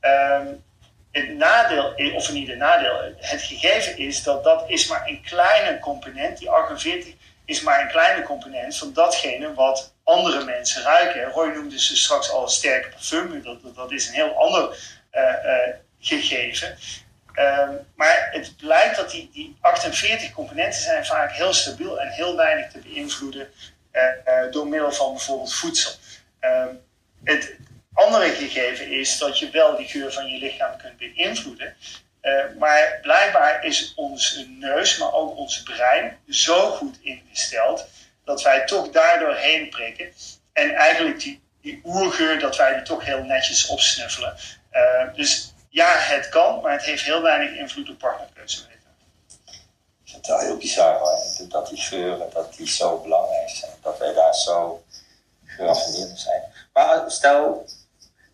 [0.00, 0.62] Um,
[1.10, 5.78] het nadeel, of niet een nadeel, het gegeven is dat dat is maar een kleine
[5.78, 11.30] component, die 48 is maar een kleine component van datgene wat andere mensen ruiken.
[11.30, 14.78] Roy noemde ze straks al sterke parfum, dat, dat, is een heel ander
[15.12, 16.78] uh, uh, gegeven.
[17.34, 22.36] Um, maar het blijkt dat die, die 48 componenten zijn vaak heel stabiel en heel
[22.36, 23.48] weinig te beïnvloeden
[23.92, 25.92] uh, door middel van bijvoorbeeld voedsel.
[26.40, 26.82] Um,
[27.24, 27.56] het
[27.92, 31.76] andere gegeven is dat je wel die geur van je lichaam kunt beïnvloeden.
[32.22, 37.88] Uh, maar blijkbaar is onze neus, maar ook ons brein zo goed ingesteld
[38.24, 40.12] dat wij toch daardoor heen prikken.
[40.52, 44.36] En eigenlijk die, die oergeur, dat wij die toch heel netjes opsnuffelen.
[45.14, 48.60] dus ja, het kan, maar het heeft heel weinig invloed op partnerkeuze.
[50.04, 53.70] Ik vind het wel heel bizar hoor, dat die geuren dat die zo belangrijk zijn.
[53.82, 54.84] Dat wij daar zo
[55.46, 56.42] geraffineerd zijn.
[56.72, 57.66] Maar stel,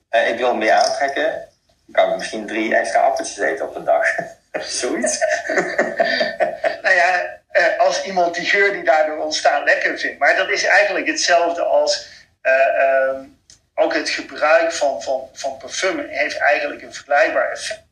[0.08, 1.48] eh, ik wil meer aantrekken,
[1.86, 4.06] dan kan ik misschien drie extra appeltjes eten op een dag.
[4.80, 5.18] Zoiets.
[6.82, 10.18] nou ja, eh, als iemand die geur die daardoor ontstaat lekker vindt.
[10.18, 12.06] Maar dat is eigenlijk hetzelfde als...
[12.42, 13.35] Uh, um,
[13.78, 17.84] ook het gebruik van, van, van parfum heeft eigenlijk een vergelijkbaar effect.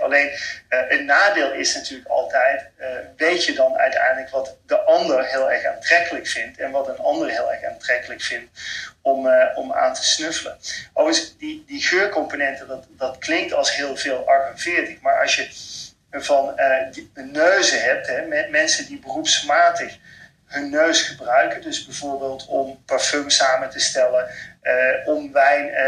[0.00, 0.30] Alleen
[0.70, 5.50] uh, een nadeel is natuurlijk altijd, uh, weet je dan uiteindelijk wat de ander heel
[5.50, 8.60] erg aantrekkelijk vindt en wat een ander heel erg aantrekkelijk vindt
[9.02, 10.58] om, uh, om aan te snuffelen.
[10.92, 15.48] Overigens, die, die geurcomponenten, dat, dat klinkt als heel veel 48, maar als je
[16.10, 16.54] van
[17.14, 19.98] neuzen hebt, hè, met mensen die beroepsmatig
[20.46, 21.62] hun neus gebruiken.
[21.62, 24.28] Dus bijvoorbeeld om parfum samen te stellen,
[25.04, 25.86] om wijn uh, uh,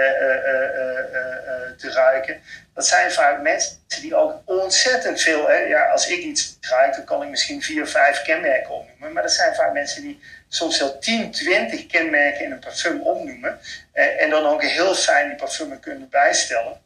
[1.76, 2.40] te ruiken.
[2.74, 5.48] Dat zijn vaak mensen die ook ontzettend veel.
[5.48, 9.12] Hè, ja, als ik iets ruik, dan kan ik misschien vier vijf kenmerken opnoemen.
[9.12, 13.58] Maar dat zijn vaak mensen die soms wel 10, 20 kenmerken in een parfum opnoemen.
[13.92, 16.80] en dan ook heel fijn die parfum kunnen bijstellen.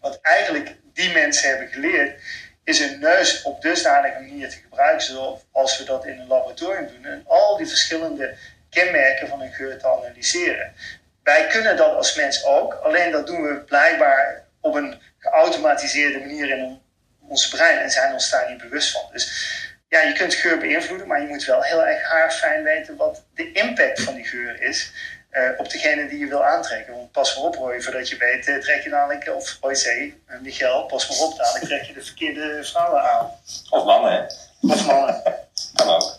[0.00, 2.20] Wat eigenlijk die mensen hebben geleerd,
[2.64, 7.04] is een neus op dusdanige manier te gebruiken, zoals we dat in een laboratorium doen.
[7.04, 8.36] En al die verschillende
[8.70, 10.72] kenmerken van een geur te analyseren.
[11.22, 16.48] Wij kunnen dat als mens ook, alleen dat doen we blijkbaar op een geautomatiseerde manier
[16.48, 16.80] in
[17.28, 19.02] ons brein en zijn ons daar niet bewust van.
[19.12, 19.48] Dus
[19.88, 23.52] ja, je kunt geur beïnvloeden, maar je moet wel heel erg haarfijn weten wat de
[23.52, 24.92] impact van die geur is.
[25.30, 26.94] Uh, op degene die je wil aantrekken.
[26.94, 30.40] Want pas maar op, Roy, voordat je weet, uh, trek je dadelijk, of Roy uh,
[30.40, 33.30] Michel, pas maar op, dadelijk trek je de verkeerde vrouwen aan.
[33.70, 34.24] Of mannen, hè?
[34.72, 35.22] Of mannen.
[35.74, 36.18] kan ook.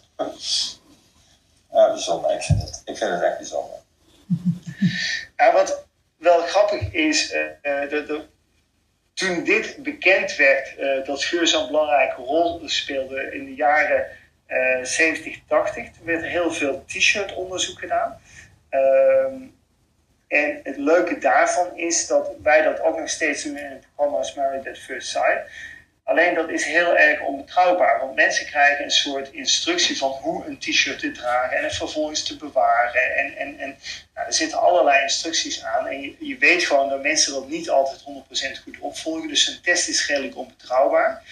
[1.71, 2.31] Ja, bijzonder.
[2.31, 3.80] Ik vind het, ik vind het echt bijzonder.
[5.37, 8.25] Ja, wat wel grappig is, de, de,
[9.13, 14.05] toen dit bekend werd, dat geur zo'n belangrijke rol speelde in de jaren
[14.83, 18.21] 70, 80, werd er heel veel t-shirt onderzoek gedaan.
[18.69, 19.59] Um,
[20.31, 24.27] en het leuke daarvan is dat wij dat ook nog steeds doen in het programma
[24.35, 25.41] Married at First Sight.
[26.03, 30.59] Alleen dat is heel erg onbetrouwbaar, want mensen krijgen een soort instructie van hoe een
[30.59, 33.15] t-shirt te dragen en het vervolgens te bewaren.
[33.17, 33.77] En, en, en
[34.13, 35.87] nou, er zitten allerlei instructies aan.
[35.87, 38.01] En je, je weet gewoon dat mensen dat niet altijd
[38.59, 39.27] 100% goed opvolgen.
[39.27, 41.23] Dus een test is redelijk onbetrouwbaar.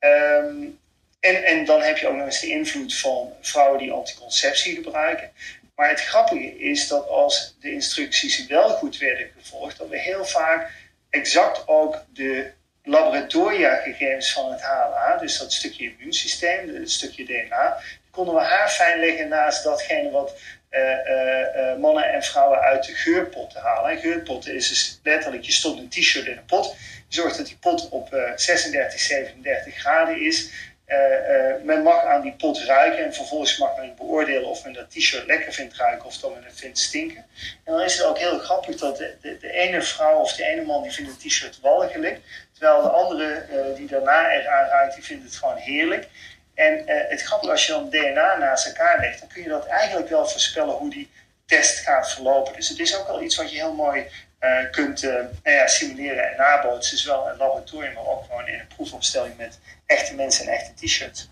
[0.00, 0.80] Um,
[1.20, 5.30] en, en dan heb je ook nog eens de invloed van vrouwen die anticonceptie gebruiken.
[5.74, 10.24] Maar het grappige is dat als de instructies wel goed werden gevolgd, dat we heel
[10.24, 10.70] vaak
[11.10, 12.52] exact ook de
[12.84, 19.00] laboratoriagegevens van het HLA, dus dat stukje immuunsysteem, het stukje DNA, konden we haar fijn
[19.00, 20.34] leggen naast datgene wat
[20.70, 23.90] uh, uh, mannen en vrouwen uit de geurpotten halen.
[23.90, 26.74] En geurpotten is dus letterlijk, je stopt een t-shirt in een pot,
[27.08, 30.50] je zorgt dat die pot op 36, 37 graden is.
[30.92, 34.90] Uh, men mag aan die pot ruiken en vervolgens mag men beoordelen of men dat
[34.90, 37.26] t-shirt lekker vindt ruiken of dat men het vindt stinken.
[37.64, 40.62] En dan is het ook heel grappig dat de, de, ene vrouw of de ene
[40.62, 42.20] man die vindt het t-shirt walgelijk,
[42.52, 46.08] terwijl de andere uh, die daarna eraan ruikt, die vindt het gewoon heerlijk.
[46.54, 50.08] En het grappige als je dan DNA naast elkaar legt, dan kun je dat eigenlijk
[50.08, 51.10] wel voorspellen hoe die
[51.46, 52.52] test gaat verlopen.
[52.52, 54.06] Dus het is ook wel iets wat je heel mooi
[54.42, 56.98] uh, kunt uh, nou ja, simuleren en nabootsen.
[56.98, 60.86] Zowel in het laboratorium, maar ook gewoon in een proefopstelling met echte mensen en echte
[60.86, 61.30] t-shirts.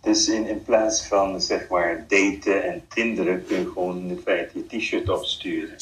[0.00, 4.64] Dus in, in plaats van zeg maar daten en tinderen kun je gewoon in feite
[4.68, 5.72] je t-shirt opsturen.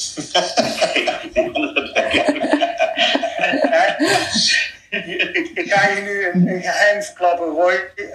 [4.91, 7.91] ik, ik, ga je nu een, een geheim verklappen, Roy.
[7.97, 8.15] Uh,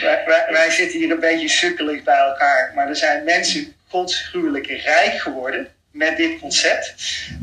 [0.00, 2.72] wij, wij, zitten hier een beetje sukkelig bij elkaar.
[2.74, 6.94] Maar er zijn mensen godsgruwelijk rijk geworden met dit concept.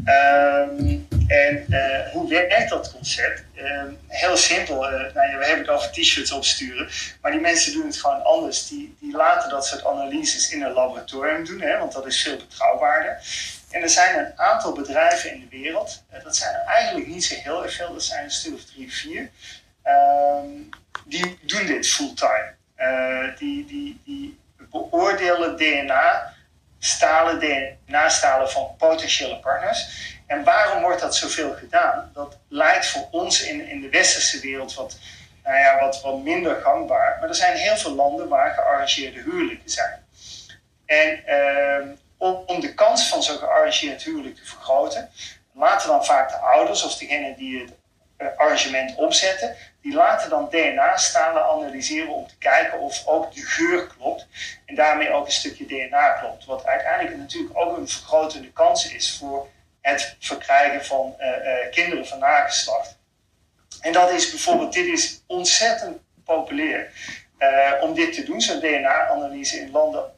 [0.06, 3.44] Um, en uh, hoe werkt dat concept?
[3.58, 4.76] Um, heel simpel.
[4.76, 6.90] Uh, nou we hebben het over t-shirts opsturen.
[7.22, 8.68] Maar die mensen doen het gewoon anders.
[8.68, 11.62] Die, die laten dat soort analyses in een laboratorium doen.
[11.62, 13.20] Hè, want dat is veel betrouwbaarder.
[13.72, 16.04] En er zijn een aantal bedrijven in de wereld.
[16.14, 17.94] Uh, dat zijn er eigenlijk niet zo heel erg veel.
[17.94, 19.30] Dat zijn een stuk of drie, vier.
[19.86, 20.70] Um,
[21.06, 22.54] die doen dit fulltime.
[23.38, 24.40] die, die, die
[24.72, 26.34] beoordelen DNA
[26.86, 30.12] stalen DNA-stalen van potentiële partners.
[30.28, 32.12] En waarom wordt dat zoveel gedaan?
[32.14, 34.98] Dat lijkt voor ons in, in de westerse wereld wat,
[35.44, 37.18] nou ja, wat, wat minder gangbaar.
[37.20, 40.06] Maar er zijn heel veel landen waar gearrangeerde huwelijken zijn.
[40.86, 45.10] En uh, om, om, de kans van zo'n gearrangeerd huwelijk te vergroten,
[45.54, 47.72] laten dan vaak de ouders of degene die het
[48.18, 53.88] uh, arrangement opzetten, die laten dan DNA-stalen analyseren om te kijken of ook de geur
[53.88, 54.28] klopt.
[54.66, 56.46] En daarmee ook een stukje DNA klopt.
[56.46, 59.48] Wat uiteindelijk natuurlijk ook een vergrotende kans is voor
[59.82, 62.98] het verkrijgen van uh, uh, kinderen van nageslacht.
[63.82, 66.92] En dat is bijvoorbeeld, dit is ontzettend populair
[67.40, 70.12] uh, om dit te doen, zo'n DNA-analyse in landen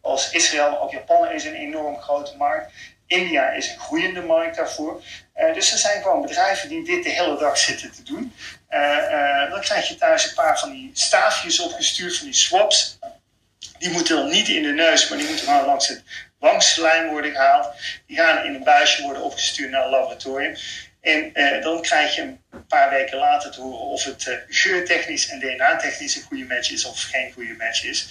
[0.00, 2.72] als Israël, maar ook Japan is een enorm grote markt.
[3.06, 5.02] India is een groeiende markt daarvoor.
[5.54, 8.34] Dus er zijn gewoon bedrijven die dit de hele dag zitten te doen.
[8.70, 12.98] Uh, uh, dan krijg je thuis een paar van die staafjes opgestuurd, van die swaps.
[13.78, 16.02] Die moeten dan niet in de neus, maar die moeten gewoon langs het
[16.38, 17.74] wangslijm worden gehaald.
[18.06, 20.56] Die gaan in een buisje worden opgestuurd naar een laboratorium.
[21.00, 26.16] En dan krijg je een paar weken later te horen of het geurtechnisch en DNA-technisch
[26.16, 28.08] een goede match is of geen goede match is.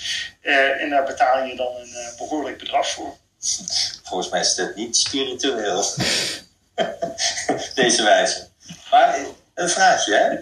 [0.80, 3.18] en daar betaal je dan een behoorlijk bedrag voor.
[4.04, 5.86] Volgens mij is het niet spiritueel.
[7.76, 8.48] Deze wijze.
[8.92, 9.20] Maar
[9.56, 10.38] een vraagje, hè?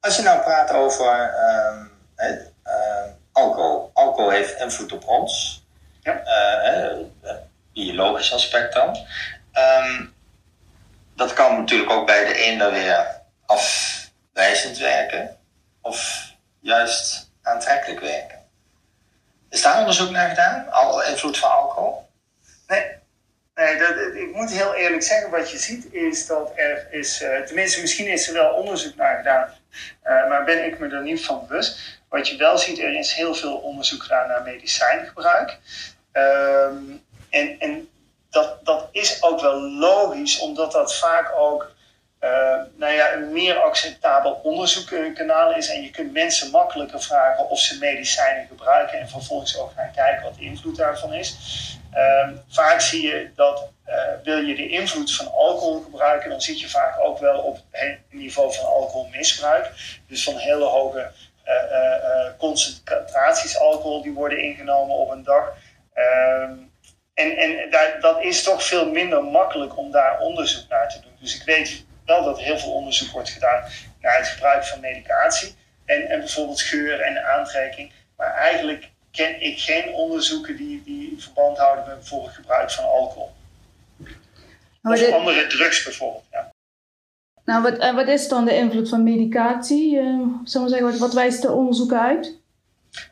[0.00, 1.34] Als je nou praat over
[2.16, 3.90] uh, alcohol.
[3.94, 5.64] Alcohol heeft invloed op ons.
[6.02, 6.22] Ja.
[6.82, 6.96] Uh,
[7.72, 8.96] biologisch aspect dan.
[9.52, 10.06] Ehm,
[11.16, 15.36] dat kan natuurlijk ook bij de een dan weer afwijzend werken.
[15.80, 18.38] Of juist aantrekkelijk werken.
[19.48, 20.72] Is daar onderzoek naar gedaan?
[20.72, 22.08] Al invloed van alcohol?
[22.66, 23.04] Nee.
[23.56, 27.40] Nee, dat, ik moet heel eerlijk zeggen, wat je ziet is dat er is, uh,
[27.40, 29.54] tenminste misschien is er wel onderzoek naar gedaan,
[30.04, 32.00] uh, maar ben ik me er niet van bewust.
[32.08, 35.58] Wat je wel ziet, er is heel veel onderzoek gedaan naar medicijngebruik.
[36.12, 37.88] Um, en en
[38.30, 41.70] dat, dat is ook wel logisch, omdat dat vaak ook
[42.20, 42.30] uh,
[42.76, 45.68] nou ja, een meer acceptabel onderzoekkanaal is.
[45.68, 50.22] En je kunt mensen makkelijker vragen of ze medicijnen gebruiken en vervolgens ook gaan kijken
[50.22, 51.36] wat de invloed daarvan is.
[51.94, 56.60] Uh, vaak zie je dat uh, wil je de invloed van alcohol gebruiken, dan zit
[56.60, 59.70] je vaak ook wel op het niveau van alcoholmisbruik.
[60.08, 61.10] Dus van hele hoge
[62.38, 65.56] concentraties alcohol die worden ingenomen op een dag.
[65.94, 66.52] Ehm,
[67.14, 71.16] en en daar, dat is toch veel minder makkelijk om daar onderzoek naar te doen.
[71.20, 73.62] Dus ik weet wel dat heel veel onderzoek wordt gedaan
[74.00, 75.54] naar het gebruik van medicatie.
[75.84, 77.92] En, en bijvoorbeeld geur en aantrekking.
[78.16, 83.34] Maar eigenlijk ken ik geen onderzoeken die, die verband houden met bijvoorbeeld gebruik van alcohol.
[84.82, 86.24] Of andere drugs bijvoorbeeld.
[86.30, 86.54] Ja.
[87.44, 89.94] Nou, wat, en wat is dan de invloed van medicatie?
[89.94, 90.02] Uh,
[90.44, 92.38] zullen we zeggen, wat, wat wijst de onderzoeken uit?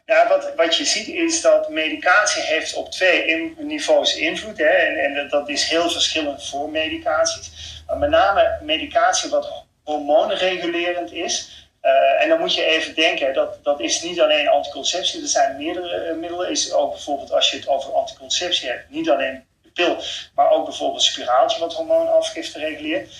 [0.04, 4.58] Ja, wat, wat je ziet is dat medicatie heeft op twee niveaus invloed.
[4.58, 7.73] Hè, en, en dat is heel verschillend voor medicaties.
[7.98, 11.64] Met name medicatie wat hormoonregulerend is.
[11.82, 15.56] Uh, en dan moet je even denken, dat, dat is niet alleen anticonceptie, er zijn
[15.56, 16.50] meerdere uh, middelen.
[16.50, 19.96] Is ook bijvoorbeeld als je het over anticonceptie hebt, niet alleen de pil,
[20.34, 23.12] maar ook bijvoorbeeld spiraaltje wat hormoonafgifte reguleert.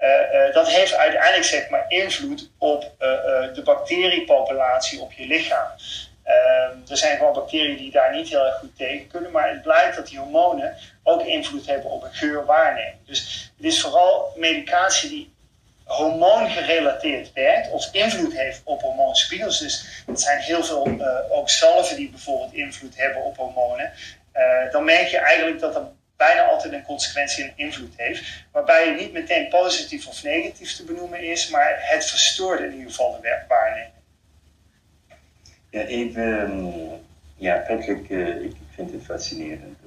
[0.00, 2.90] Uh, dat heeft uiteindelijk zeg maar, invloed op
[3.54, 5.68] de bacteriepopulatie op je lichaam.
[6.26, 9.62] Ehm, er zijn gewoon bacteriën die daar niet heel erg goed tegen kunnen, maar het
[9.62, 12.96] blijkt dat die hormonen ook invloed hebben op een geurwaarneming.
[13.06, 15.34] Dus het is vooral medicatie die
[15.84, 19.58] hormoongerelateerd werkt of invloed heeft op hormoonspiegels.
[19.58, 23.92] Dus het zijn heel veel uh, ook zalven die bijvoorbeeld invloed hebben op hormonen.
[24.34, 25.82] Uh, dan merk je eigenlijk dat er
[26.16, 28.22] bijna altijd een consequentie en invloed heeft.
[28.52, 32.90] Waarbij het niet meteen positief of negatief te benoemen is, maar het verstoort in ieder
[32.90, 33.95] geval de waarneming.
[35.70, 37.00] Ja, even, ehm,
[37.36, 39.78] ja, Patrick, uh, ik vind het fascinerend.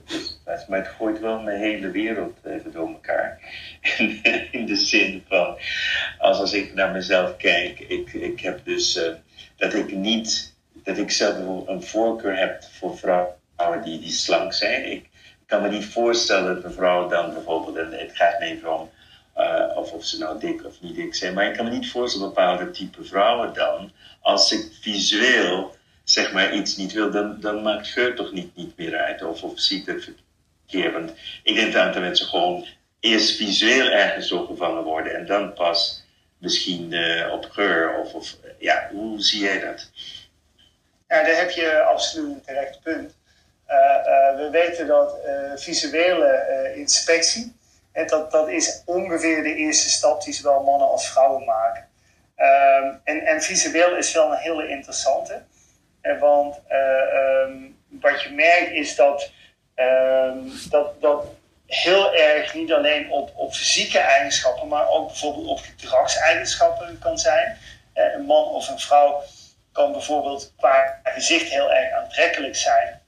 [0.67, 3.39] maar het gooit wel mijn hele wereld even door elkaar.
[4.51, 5.57] in de zin van,
[6.17, 8.99] als, als ik naar mezelf kijk, ik, ik heb dus
[9.55, 14.91] dat ik niet, dat ik zelf een voorkeur heb voor vrouwen die, die slank zijn.
[14.91, 15.09] Ik
[15.45, 18.89] kan me niet voorstellen dat een vrouw dan bijvoorbeeld, en het gaat niet om
[19.39, 21.91] uh, of, of ze nou dik of niet dik zijn, maar ik kan me niet
[21.91, 27.61] voorstellen bepaalde type vrouwen dan, als ik visueel zeg maar iets niet wil, dan, dan
[27.61, 29.23] maakt geur toch niet, niet meer uit.
[29.23, 30.93] Of, of ziet het verkeerd.
[30.93, 31.11] Want
[31.43, 32.65] ik denk dat de mensen gewoon
[32.99, 36.03] eerst visueel ergens zo gevangen worden en dan pas
[36.37, 37.99] misschien uh, op geur.
[37.99, 39.89] Of, of, ja, hoe zie jij dat?
[41.07, 43.17] Ja, daar heb je absoluut een terecht punt.
[44.35, 45.15] We weten dat
[45.55, 47.55] visuele inspectie,
[47.91, 51.87] en dat, dat is ongeveer de eerste stap die zowel mannen als vrouwen maken.
[52.35, 55.43] Ehm, en, en visueel is wel een hele interessante.
[56.19, 59.31] Want um, wat je merkt is dat,
[59.75, 61.25] um, dat, dat
[61.65, 67.57] heel erg niet alleen op, op fysieke eigenschappen, maar ook bijvoorbeeld op gedragseigenschappen kan zijn.
[67.93, 69.23] Uh, een man of een vrouw
[69.71, 73.01] kan bijvoorbeeld qua gezicht heel erg aantrekkelijk zijn,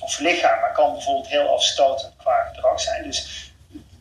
[0.00, 3.02] of lichaam, maar kan bijvoorbeeld heel afstotend qua gedrag zijn.
[3.02, 3.45] Dus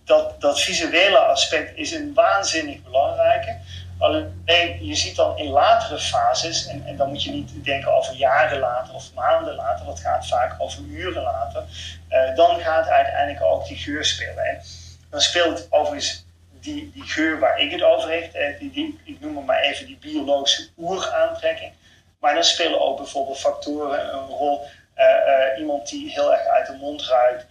[0.05, 3.57] dat, dat visuele aspect is een waanzinnig belangrijke.
[3.97, 4.43] Alleen
[4.81, 8.59] je ziet dan in latere fases, en, en dan moet je niet denken over jaren
[8.59, 11.63] later of maanden later, dat gaat vaak over uren later,
[12.09, 14.45] uh, dan gaat uiteindelijk ook die geur spelen.
[14.45, 14.61] En
[15.09, 19.19] dan speelt overigens die, die geur waar ik het over heb, eh, die, die, ik
[19.19, 21.71] noem het maar even die biologische oeraantrekking.
[22.19, 24.67] Maar dan spelen ook bijvoorbeeld factoren een rol.
[24.97, 27.45] Uh, iemand die heel erg uit de mond ruikt,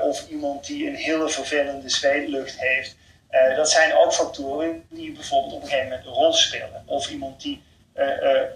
[0.00, 2.96] of iemand die een hele vervelende zweetlucht heeft.
[3.30, 6.82] Uh, dat zijn ook factoren die bijvoorbeeld op een gegeven moment een rol spelen.
[6.86, 7.62] Of iemand die
[7.96, 8.06] uh,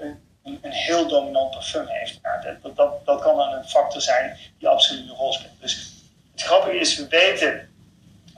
[0.01, 2.21] een, een, heel dominant parfum heeft.
[2.63, 5.61] Dat, dat, dat kan dan een factor zijn die absoluut een rol speelt.
[5.61, 5.93] Dus
[6.33, 7.71] het grappige is, we weten,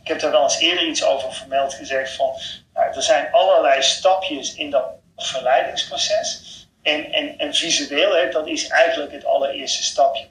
[0.02, 2.34] heb daar wel eens eerder iets over vermeld gezegd van,
[2.74, 4.84] nou, er zijn allerlei stapjes in dat
[5.16, 6.58] verleidingsproces.
[6.82, 10.26] En, en, en visueel, dat is eigenlijk het allereerste stapje.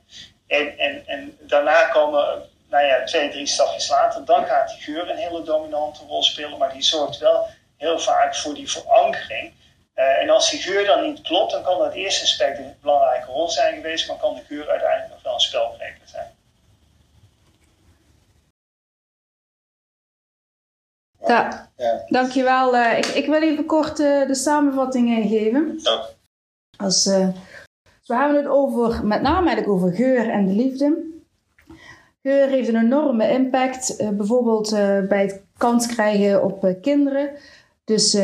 [0.49, 5.09] En, en, en daarna komen, nou ja, twee, drie stapjes later, dan gaat die geur
[5.09, 7.47] een hele dominante rol spelen, maar die zorgt wel
[7.77, 9.53] heel vaak voor die verankering.
[9.95, 13.31] Uh, en als die geur dan niet klopt, dan kan dat eerste aspect een belangrijke
[13.31, 16.37] rol zijn geweest, maar kan de geur uiteindelijk nog wel een spelbreker zijn.
[21.27, 22.03] Ja, ja.
[22.07, 22.75] dankjewel.
[22.75, 25.79] Uh, ik, ik wil even kort uh, de samenvattingen geven.
[25.83, 26.05] Ja.
[26.77, 27.27] Als, uh,
[28.09, 31.07] we hebben het over, met name eigenlijk over geur en de liefde.
[32.21, 34.69] Geur heeft een enorme impact, bijvoorbeeld
[35.09, 37.29] bij het kans krijgen op kinderen.
[37.83, 38.17] Dus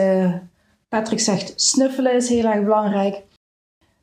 [0.89, 3.23] Patrick zegt snuffelen is heel erg belangrijk.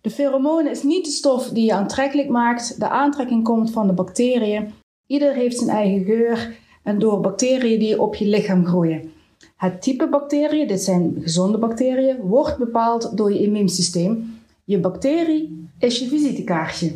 [0.01, 2.80] De pheromoon is niet de stof die je aantrekkelijk maakt.
[2.80, 4.72] De aantrekking komt van de bacteriën.
[5.07, 9.12] Ieder heeft zijn eigen geur en door bacteriën die op je lichaam groeien.
[9.57, 14.41] Het type bacteriën, dit zijn gezonde bacteriën, wordt bepaald door je immuunsysteem.
[14.64, 16.93] Je bacterie is je visitekaartje.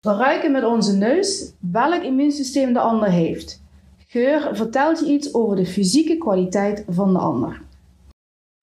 [0.00, 3.62] We ruiken met onze neus welk immuunsysteem de ander heeft.
[4.06, 7.62] Geur vertelt je iets over de fysieke kwaliteit van de ander.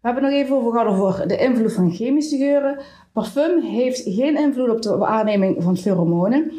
[0.01, 2.80] We hebben nog even over gehad over de invloed van chemische geuren.
[3.11, 6.51] Parfum heeft geen invloed op de waarneming van pheromonen,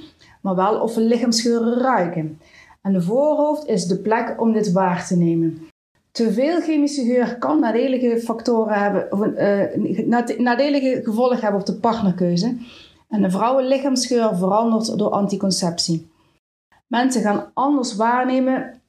[0.42, 2.40] maar wel of we lichaamsgeuren ruiken.
[2.82, 5.67] En de voorhoofd is de plek om dit waar te nemen.
[6.18, 11.74] Te veel chemische geur kan nadelige factoren hebben, of uh, nadelige gevolgen hebben op de
[11.74, 12.56] partnerkeuze.
[13.08, 16.10] En de vrouwenlichaamsgeur verandert door anticonceptie.
[16.86, 18.80] Mensen gaan anders waarnemen,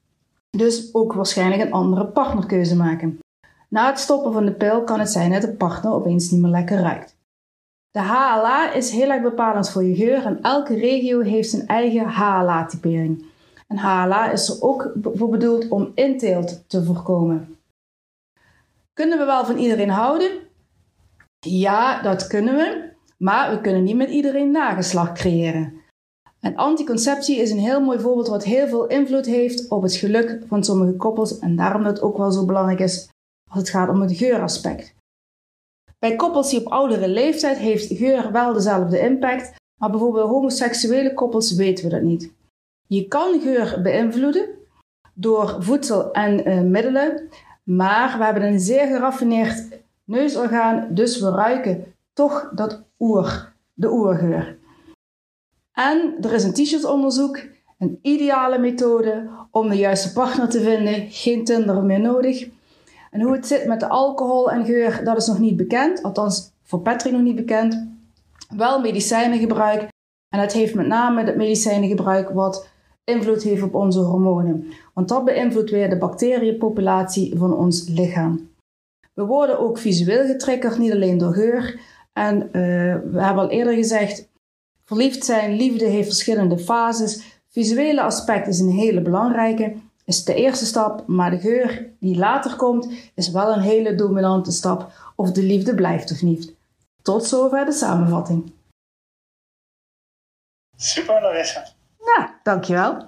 [0.49, 3.19] dus ook waarschijnlijk een andere partnerkeuze maken.
[3.67, 6.51] Na het stoppen van de pil kan het zijn dat de partner opeens niet meer
[6.51, 7.17] lekker ruikt.
[7.91, 12.07] De HLA is heel erg bepalend voor je geur en elke regio heeft zijn eigen
[12.07, 13.25] HLA-typering.
[13.71, 17.57] En HLA is er ook voor bedoeld om inteelt te voorkomen.
[18.93, 20.31] Kunnen we wel van iedereen houden?
[21.39, 25.73] Ja, dat kunnen we, maar we kunnen niet met iedereen nageslacht creëren.
[26.39, 30.43] En anticonceptie is een heel mooi voorbeeld wat heel veel invloed heeft op het geluk
[30.47, 33.09] van sommige koppels en daarom dat het ook wel zo belangrijk is
[33.49, 34.95] als het gaat om het geuraspect.
[35.99, 41.13] Bij koppels die op oudere leeftijd heeft geur wel dezelfde impact, maar bijvoorbeeld bij homoseksuele
[41.13, 42.31] koppels weten we dat niet.
[42.89, 44.49] Je kan geur beïnvloeden
[45.13, 47.29] door voedsel en uh, middelen,
[47.63, 49.67] maar we hebben een zeer geraffineerd
[50.03, 54.57] neusorgaan, dus we ruiken toch dat oer, de oergeur.
[55.71, 57.39] En er is een t-shirt onderzoek,
[57.77, 62.49] een ideale methode om de juiste partner te vinden, geen Tinder meer nodig.
[63.11, 66.03] En hoe het zit met de alcohol en geur, dat is nog niet bekend.
[66.03, 67.87] Althans, voor Patrick nog niet bekend.
[68.55, 69.87] Wel medicijnengebruik.
[70.29, 72.67] En het heeft met name het medicijnengebruik wat
[73.09, 74.65] invloed heeft op onze hormonen.
[74.93, 78.49] Want dat beïnvloedt weer de bacteriënpopulatie van ons lichaam.
[79.13, 81.79] We worden ook visueel getriggerd, niet alleen door geur.
[82.13, 82.51] En uh,
[83.11, 84.29] we hebben al eerder gezegd,
[84.85, 87.41] verliefd zijn, liefde heeft verschillende fases.
[87.47, 89.73] Visuele aspect is een hele belangrijke
[90.09, 94.51] is de eerste stap, maar de geur die later komt is wel een hele dominante
[94.51, 96.55] stap of de liefde blijft of niet.
[97.01, 98.51] Tot zover de samenvatting.
[100.75, 101.78] Super, Larissa.
[102.15, 103.03] Nou, dankjewel.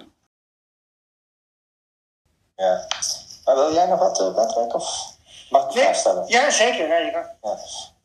[2.56, 2.86] Ja.
[3.44, 4.74] Maar wil jij nog wat, uh, Patrick?
[4.74, 5.14] Of
[5.50, 6.24] mag ik vraag stellen?
[6.26, 6.88] Ja, zeker.
[6.88, 7.36] Ja, ja.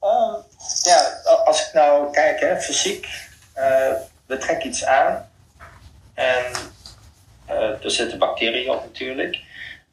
[0.02, 0.36] Uh,
[0.82, 3.06] ja, als ik nou kijk, hè, fysiek,
[3.56, 3.94] uh,
[4.26, 5.30] we trekken iets aan.
[6.14, 6.46] En
[7.50, 9.36] uh, er zitten bacteriën op natuurlijk.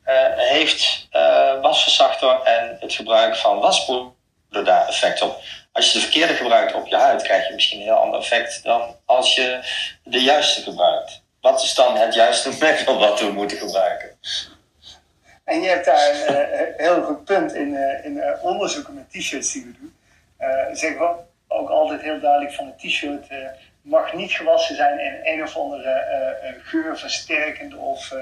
[0.06, 5.42] Uh, heeft uh, wasverzachter en het gebruik van waspoeder daar effect op?
[5.74, 8.62] Als je de verkeerde gebruikt op je huid, krijg je misschien een heel ander effect
[8.62, 9.60] dan als je
[10.04, 11.22] de juiste gebruikt.
[11.40, 14.18] Wat is dan het juiste middel wat we moeten gebruiken?
[15.44, 19.72] En je hebt daar een heel goed punt in, in onderzoeken met t-shirts die we
[19.78, 19.96] doen.
[20.76, 21.14] zeggen we
[21.48, 23.26] ook altijd heel duidelijk van een t-shirt
[23.82, 28.12] mag niet gewassen zijn in een of andere geurversterkende of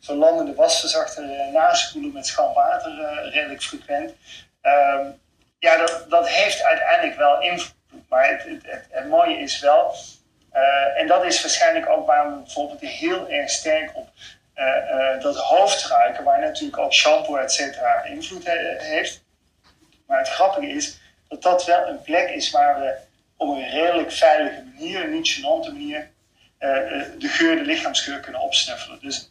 [0.00, 2.92] verlandende wasverzachter naspoelen met schoon water
[3.32, 4.12] redelijk frequent.
[4.60, 5.06] Ehm,
[5.62, 7.74] ja, dat, heeft uiteindelijk wel invloed.
[8.08, 8.46] Maar het,
[8.90, 9.94] het, mooie is wel,
[10.96, 14.08] en dat is waarschijnlijk ook waarom we bijvoorbeeld heel erg sterk op
[15.20, 18.44] dat hoofdruiken, waar natuurlijk ook shampoo et cetera invloed
[18.78, 19.22] heeft.
[20.06, 22.94] Maar het grappige is dat dat wel een plek is waar we
[23.36, 26.10] op een redelijk veilige manier, een niet gênante manier,
[27.18, 29.00] de geur, de lichaamsgeur kunnen opsnuffelen.
[29.00, 29.30] Dus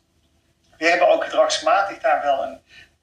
[0.77, 2.61] we hebben ook gedragsmatig daar wel een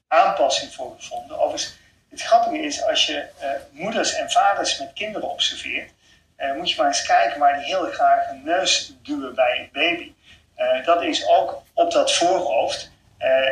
[0.09, 1.39] aanpassing voor gevonden.
[1.39, 1.77] Overigens,
[2.19, 5.91] het grappige is, als je uh, moeders en vaders met kinderen observeert,
[6.39, 9.69] uh, moet je maar eens kijken waar die heel graag een neus duwen bij een
[9.73, 10.13] baby.
[10.57, 12.91] Uh, dat is ook op dat voorhoofd,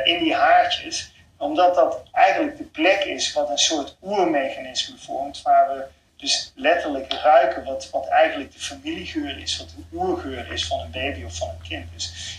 [0.05, 1.13] in die haartjes.
[1.37, 5.43] Omdat dat eigenlijk de plek is wat een soort oermechanisme vormt.
[5.43, 5.85] Waar we
[6.17, 9.59] dus letterlijk ruiken wat, wat eigenlijk de familiegeur is.
[9.59, 11.93] Wat de oergeur is van een baby of van een kind.
[11.93, 12.39] Dus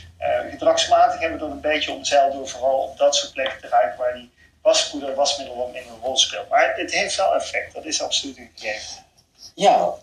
[0.50, 3.98] gedragsmatig hebben we dat een beetje omzeild door vooral op dat soort plekken te ruiken
[3.98, 4.32] waar die
[4.68, 6.50] waspoeder, wasmiddel wat minder een rol speelt.
[6.50, 9.06] Maar het heeft wel effect, dat is absoluut een gegeven.
[9.56, 9.94] Ja,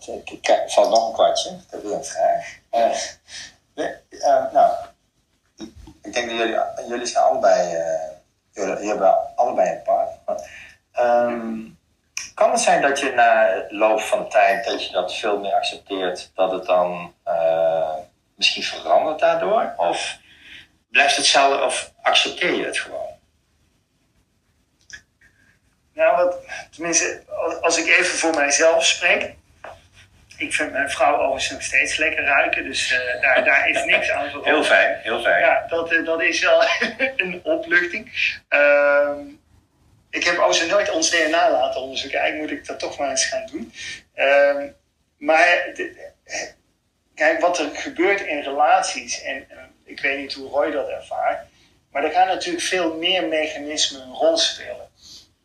[0.41, 1.57] ik valt nog een kwartje.
[1.69, 2.57] Dat is een vraag.
[2.71, 4.73] Uh, uh, nou,
[6.01, 7.83] ik denk dat jullie, jullie zijn allebei,
[8.51, 10.49] jullie hebben allebei een partner.
[10.99, 11.79] Um,
[12.33, 16.31] kan het zijn dat je na loop van tijd dat je dat veel meer accepteert,
[16.35, 17.13] dat het dan
[18.35, 19.73] misschien verandert daardoor?
[19.77, 20.17] Of
[20.91, 23.04] blijft het hetzelfde of accepteer je het gewoon?
[25.95, 26.37] Nou, wat,
[26.71, 27.23] tenminste,
[27.61, 29.33] als ik even voor mijzelf spreek.
[30.37, 34.11] Ik vind mijn vrouw overigens nog steeds lekker ruiken, dus uh, daar, daar is niks
[34.11, 34.45] aan veranderd.
[34.45, 35.39] Heel fijn, heel fijn.
[35.39, 36.63] Ja, dat, uh, dat is wel
[37.17, 38.33] een opluchting.
[38.49, 39.17] Uh,
[40.09, 42.19] ik heb overigens nooit ons DNA laten onderzoeken.
[42.19, 43.73] Eigenlijk moet ik dat toch maar eens gaan doen.
[44.13, 44.67] Ehm,
[45.17, 46.11] maar de,
[47.15, 49.47] kijk, wat er gebeurt in relaties, en
[49.83, 51.39] ik weet niet hoe Roy dat ervaart,
[51.91, 54.84] maar er gaan natuurlijk veel meer mechanismen een rol spelen.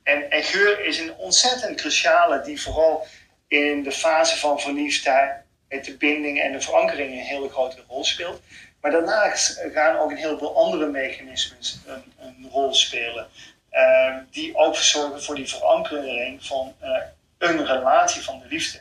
[0.02, 3.06] En, en geur is een ontzettend cruciale die vooral
[3.48, 5.32] in de fase van verliefdheid,
[5.68, 8.40] de binding en de verankering een hele grote rol speelt.
[8.80, 13.28] Maar daarnaast gaan ook een heleboel andere mechanismen een, een rol spelen.
[13.72, 16.96] Uh, die ook zorgen voor die verankering van uh,
[17.38, 18.80] een relatie van de liefde.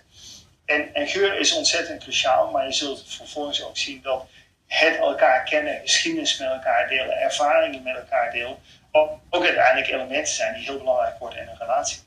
[0.65, 4.26] En, en, geur is ontzettend cruciaal, maar je zult vervolgens ook zien dat
[4.67, 8.57] het elkaar kennen, geschiedenis met elkaar delen, ervaringen met elkaar delen,
[8.92, 12.00] ook, uiteindelijk elementen zijn die heel belangrijk worden in een relatie.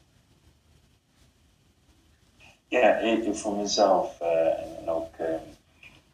[2.69, 3.01] Ja,
[3.33, 4.29] voor mezelf uh,
[4.79, 5.27] en ook uh,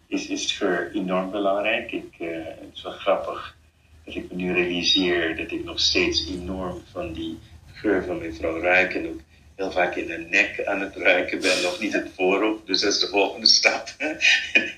[0.07, 1.93] is, is geur enorm belangrijk.
[1.93, 3.57] Ik, uh, het is wel grappig
[4.05, 7.39] dat ik me nu realiseer dat ik nog steeds enorm van die
[7.73, 9.21] geur van mijn vrouw ruik en ook
[9.55, 12.67] heel vaak in de nek aan het ruiken ben, nog niet het voorop.
[12.67, 13.89] Dus dat is de volgende stap.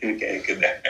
[0.00, 0.80] Even kijken daar.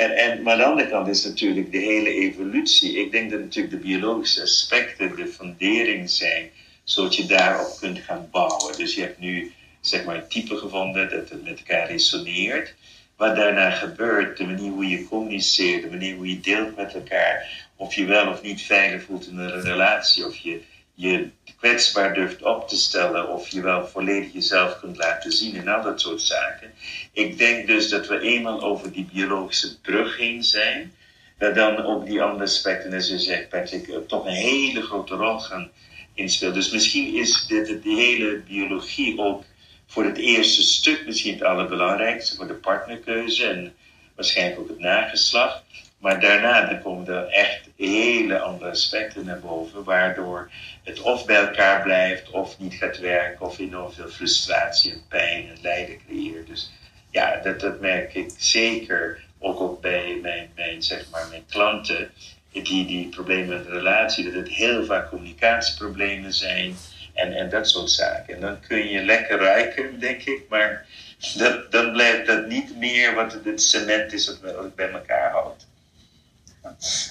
[0.00, 2.98] En, en, maar aan de andere kant is natuurlijk de hele evolutie.
[2.98, 6.50] Ik denk dat natuurlijk de biologische aspecten de fundering zijn,
[6.84, 8.76] zodat je daarop kunt gaan bouwen.
[8.76, 12.74] Dus je hebt nu zeg maar een type gevonden dat het met elkaar resoneert.
[13.16, 17.68] Wat daarna gebeurt, de manier hoe je communiceert, de manier hoe je deelt met elkaar,
[17.76, 20.60] of je wel of niet veilig voelt in een relatie, of je
[21.00, 25.68] je kwetsbaar durft op te stellen of je wel volledig jezelf kunt laten zien en
[25.68, 26.72] al dat soort zaken.
[27.12, 30.94] Ik denk dus dat we eenmaal over die biologische brug heen zijn,
[31.38, 35.14] dat dan ook die andere aspecten, als je zegt Patrick, eh, toch een hele grote
[35.14, 35.70] rol gaan
[36.14, 36.54] inspelen.
[36.54, 39.44] Dus misschien is dit, de hele biologie ook
[39.86, 43.74] voor het eerste stuk misschien het allerbelangrijkste, voor de partnerkeuze en
[44.14, 45.62] waarschijnlijk ook het nageslacht.
[46.00, 50.50] Maar daarna komen er echt hele andere aspecten naar boven, waardoor
[50.84, 55.48] het of bij elkaar blijft of niet gaat werken, of enorm veel frustratie en pijn
[55.48, 56.46] en lijden creëert.
[56.46, 56.72] Dus
[57.10, 62.10] ja, dat, dat merk ik zeker ook, ook bij mijn, mijn, zeg maar, mijn klanten,
[62.52, 66.76] die, die problemen met de relatie, dat het heel vaak communicatieproblemen zijn
[67.14, 68.34] en, en dat soort zaken.
[68.34, 70.86] En dan kun je lekker ruiken, denk ik, maar
[71.36, 75.68] dat, dan blijft dat niet meer wat het cement is wat het bij elkaar houdt.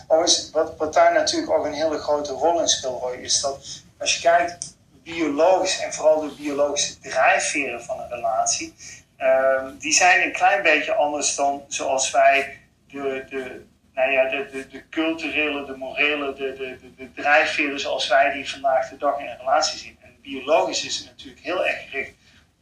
[0.08, 3.84] Overigens, wat, wat daar natuurlijk ook een hele grote rol in speelt, Roy, is dat
[3.98, 8.74] als je kijkt biologisch en vooral de biologische drijfveren van een relatie,
[9.20, 14.50] um, die zijn een klein beetje anders dan zoals wij de, de, nou ja, de,
[14.52, 18.98] de, de culturele, de morele, de, de, de, de drijfveren zoals wij die vandaag de
[18.98, 19.98] dag in een relatie zien.
[20.02, 22.14] En biologisch is het natuurlijk heel erg gericht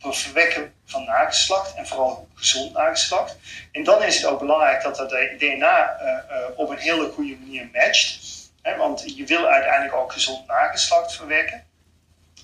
[0.08, 3.36] door verwekken van nageslacht en vooral gezond nageslacht.
[3.72, 7.36] En dan is het ook belangrijk dat dat DNA uh, uh, op een hele goede
[7.40, 8.20] manier matcht.
[8.62, 11.64] Hè, want je wil uiteindelijk ook gezond nageslacht verwekken.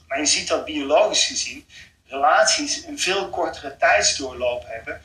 [0.08, 1.68] Maar je ziet dat biologisch gezien
[2.08, 5.02] relaties een veel kortere tijdsdoorloop hebben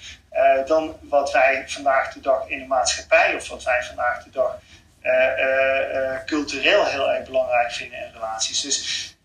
[0.66, 4.58] dan wat wij vandaag de dag in de maatschappij of wat wij vandaag de dag
[6.26, 8.60] cultureel heel erg belangrijk vinden in relaties.
[8.60, 9.16] Dus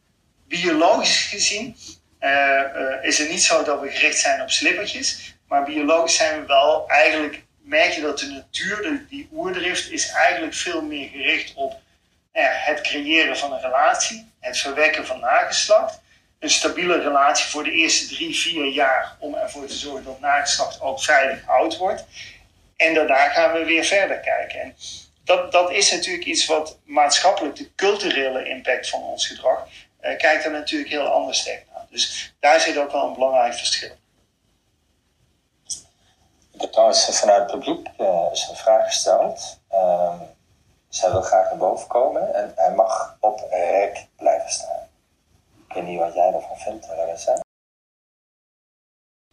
[0.48, 1.78] biologisch gezien
[3.02, 5.36] is het niet zo dat we gericht zijn op slippertjes.
[5.48, 10.54] Maar biologisch zijn we wel eigenlijk, merk je dat de natuur, die oerdrift, is eigenlijk
[10.54, 16.02] veel meer gericht op uh, het creëren van een relatie, het verwekken van nageslacht.
[16.40, 20.82] Een stabiele relatie voor de eerste drie, vier jaar om ervoor te zorgen dat nageslacht
[20.82, 22.06] ook veilig oud wordt.
[22.76, 24.60] En daarna gaan we weer verder kijken.
[24.60, 24.76] En
[25.24, 29.68] dat, dat is natuurlijk iets wat maatschappelijk de culturele impact van ons gedrag
[30.18, 31.73] kijkt er natuurlijk heel anders tegenaan.
[31.94, 33.92] Dus daar zit ook wel een belangrijk verschil.
[36.52, 39.60] Ik trouwens, vanuit het publiek uh, is een vraag gesteld.
[39.72, 40.22] Uh,
[40.90, 44.88] zij wil graag naar boven komen en hij mag op rek blijven staan.
[45.68, 47.40] Ik weet niet wat jij ervan vindt, Larissa.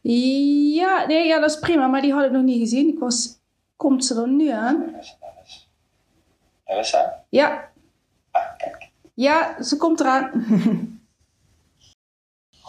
[0.02, 2.88] Ja, nee, ja, dat is prima, maar die had ik nog niet gezien.
[2.88, 3.38] Ik was,
[3.76, 5.00] komt ze er nu aan?
[6.64, 7.24] Larissa?
[7.28, 7.70] Ja.
[8.30, 8.90] Ah, kijk.
[9.14, 10.30] Ja, ze komt eraan.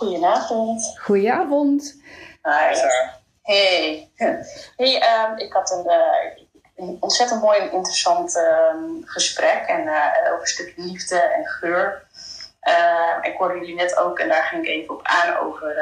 [0.01, 0.97] Goedenavond.
[0.99, 2.01] Goedenavond.
[2.43, 2.75] Hi.
[3.41, 4.09] Hey.
[4.77, 6.45] hey um, ik had een, uh,
[6.75, 8.73] een ontzettend mooi en interessant uh,
[9.03, 12.07] gesprek en, uh, over een stukje liefde en geur.
[13.21, 15.75] ik hoorde jullie net ook, en daar ging ik even op aan, over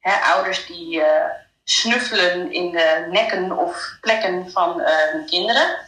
[0.00, 1.02] hè, ouders die
[1.64, 5.78] snuffelen in de nekken of plekken van hun kinderen.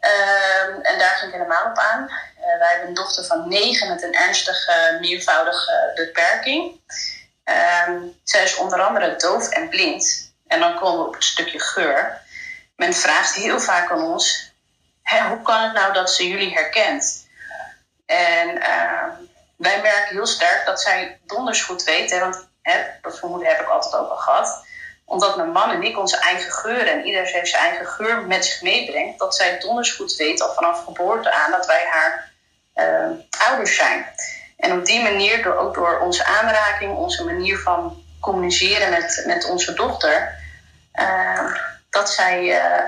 [0.00, 2.10] Ehm, en daar ging ik helemaal op aan.
[2.58, 6.80] wij hebben een dochter van negen met een ernstige meervoudige beperking.
[7.88, 10.32] Um, zij is onder andere doof en blind.
[10.46, 12.20] En dan komen we op het stukje geur.
[12.76, 14.52] Men vraagt heel vaak aan ons:
[15.28, 17.26] hoe kan het nou dat ze jullie herkent?
[18.06, 19.04] En uh,
[19.56, 23.60] wij merken heel sterk dat zij donders goed weet, hè, want hè, dat vermoeden heb
[23.60, 24.64] ik altijd ook al gehad.
[25.08, 28.44] Omdat mijn man en ik onze eigen geur en ieder heeft zijn eigen geur met
[28.44, 32.32] zich meebrengt, dat zij donders goed weet al vanaf geboorte aan dat wij haar
[32.74, 34.06] uh, ouders zijn.
[34.56, 39.44] En op die manier, door, ook door onze aanraking, onze manier van communiceren met, met
[39.44, 40.38] onze dochter,
[40.94, 41.54] uh,
[41.90, 42.84] dat zij uh,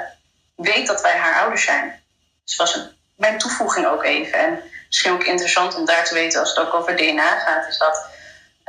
[0.54, 2.02] weet dat wij haar ouders zijn.
[2.44, 4.38] Dus was een, mijn toevoeging ook even.
[4.38, 7.78] En misschien ook interessant om daar te weten als het ook over DNA gaat, is
[7.78, 8.09] dat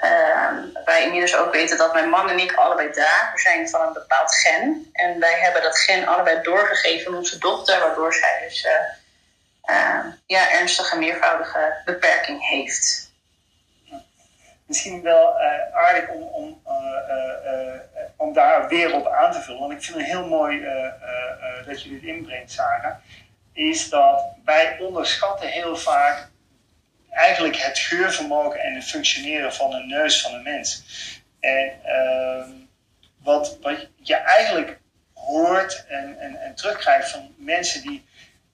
[0.04, 3.94] uh, wij inmiddels ook weten dat mijn man en ik allebei drager zijn van een
[3.94, 4.90] bepaald gen.
[4.94, 8.66] En wij hebben dat gen allebei doorgegeven aan onze dochter, waardoor zij dus
[9.70, 13.12] uh, ja, ernstige meervoudige beperking heeft.
[14.66, 17.80] Misschien wel uh, aardig om, om, uh,
[18.16, 20.66] om daar weer op aan te vullen, want ik vind het heel mooi
[21.66, 22.96] dat je dit inbrengt, Sarah,
[23.54, 26.31] is dat wij onderschatten heel vaak
[27.12, 30.84] eigenlijk het geurvermogen en het functioneren van een neus van een mens.
[31.40, 32.50] En ehm,
[33.18, 34.80] wat, wat je eigenlijk
[35.14, 38.10] hoort en, en, en terugkrijgt van mensen die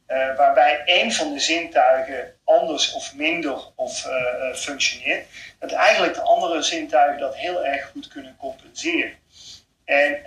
[0.08, 5.26] uh, waarbij één van de zintuigen anders of minder of, uh, functioneert,
[5.60, 9.14] dat eigenlijk de andere zintuigen dat heel erg goed kunnen compenseren.
[9.86, 10.22] En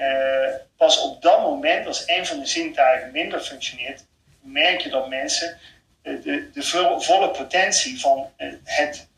[0.77, 4.05] pas op dat moment, als één van de zintuigen minder functioneert,
[4.41, 5.59] merk je dat mensen
[6.03, 6.63] de, de
[7.01, 8.33] volle potentie van
[8.65, 9.09] het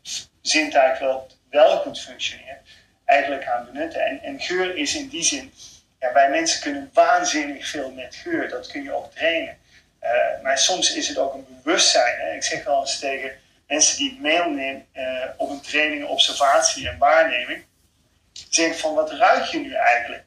[0.41, 2.59] zintuig wel, wel goed functioneert,
[3.05, 4.05] eigenlijk gaan benutten.
[4.05, 5.53] En, en geur is in die zin,
[5.99, 9.57] ja, mensen kunnen waanzinnig veel met geur, dat kun je ook trainen.
[10.03, 12.19] Uh, maar soms is het ook een bewustzijn.
[12.19, 12.35] Hè?
[12.35, 13.31] Ik zeg wel eens tegen
[13.67, 17.65] mensen die ik meeneem uh, op een training, observatie en waarneming.
[18.49, 20.23] Zeg van, wat ruik je nu eigenlijk?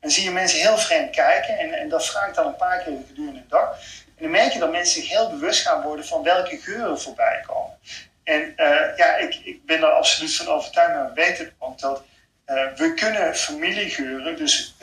[0.00, 2.82] Dan zie je mensen heel vreemd kijken en, en dat vraag ik dan een paar
[2.82, 3.78] keer gedurende de dag.
[4.20, 7.44] En dan merk je dat mensen zich heel bewust gaan worden van welke geuren voorbij
[7.46, 7.78] komen.
[8.24, 12.02] En uh, ja, ik, ik ben er absoluut van overtuigd, maar we weten ook dat
[12.76, 14.74] we kunnen familiegeuren, dus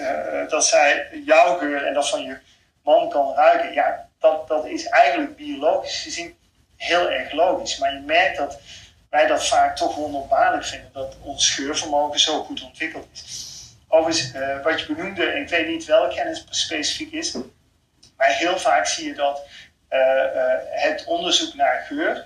[0.50, 2.38] dat zij jouw geur en dat van je
[2.84, 6.38] man kan ruiken, ja, dat, dat is eigenlijk biologisch gezien
[6.76, 7.78] heel erg logisch.
[7.78, 8.60] Maar je merkt dat
[9.10, 13.56] wij dat vaak toch wonderbaarlijk vinden, dat ons geurvermogen zo goed ontwikkeld is.
[13.88, 14.32] Overigens,
[14.64, 17.38] wat je benoemde, ik weet niet welke kennis specifiek is,
[18.18, 19.42] maar heel vaak zie je dat
[19.90, 22.26] uh, uh, het onderzoek naar geur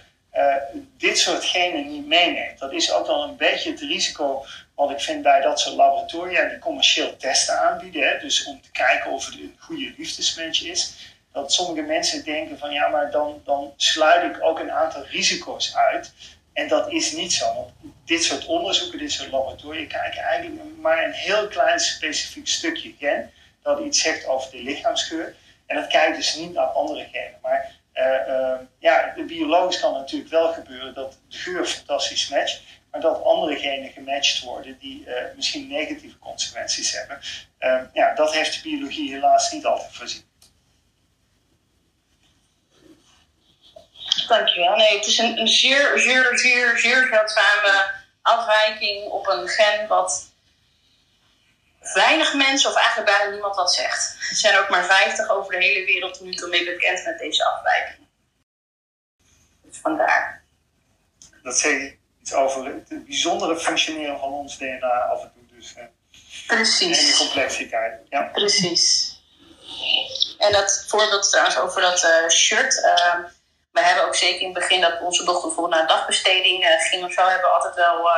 [0.97, 2.59] dit soort genen niet meeneemt.
[2.59, 6.49] Dat is ook wel een beetje het risico wat ik vind bij dat soort laboratoria
[6.49, 8.07] die commercieel testen aanbieden.
[8.07, 12.57] Hè, dus om te kijken of het een goede liefdesmatch is dat sommige mensen denken
[12.57, 16.13] van ja, maar dan, dan sluit ik ook een aantal risico's uit.
[16.53, 17.53] En dat is niet zo.
[17.53, 17.69] Want
[18.05, 23.31] dit soort onderzoeken, dit soort laboratoria kijken eigenlijk maar een heel klein specifiek stukje gen
[23.63, 25.35] dat iets zegt over de lichaamsgeur.
[25.71, 27.39] En dat kijkt dus niet naar andere genen.
[27.41, 32.61] Maar uh, uh, ja, biologisch kan natuurlijk wel gebeuren dat de geur fantastisch matcht,
[32.91, 37.19] maar dat andere genen gematcht worden die uh, misschien negatieve consequenties hebben.
[37.93, 40.29] ja, dat heeft de biologie helaas niet altijd voorzien.
[44.27, 44.75] Dankjewel.
[44.75, 47.91] Nee, het is een, een zeer, zeer, zeer, zeer zeldzame
[48.21, 50.30] afwijking op een gen wat
[51.81, 54.15] weinig mensen, of eigenlijk bijna niemand wat zegt.
[54.29, 57.45] Er zijn ook maar 50 over de hele wereld nu toe mee bekend met deze
[57.45, 58.07] afwijking.
[59.63, 60.43] Dus vandaar.
[61.43, 65.57] Dat zegt iets over het bijzondere functioneren van ons DNA af en toe.
[65.57, 65.83] Dus, uh,
[66.47, 66.99] Precies.
[66.99, 67.99] En de complexiteit.
[68.09, 68.21] Ja.
[68.21, 69.15] Precies.
[70.37, 72.77] En dat voorbeeld trouwens over dat uh, shirt.
[72.77, 73.15] Uh,
[73.71, 76.81] we hebben ook zeker in het begin dat onze dochter bijvoorbeeld naar een dagbesteding uh,
[76.89, 78.09] ging of zo, hebben we altijd wel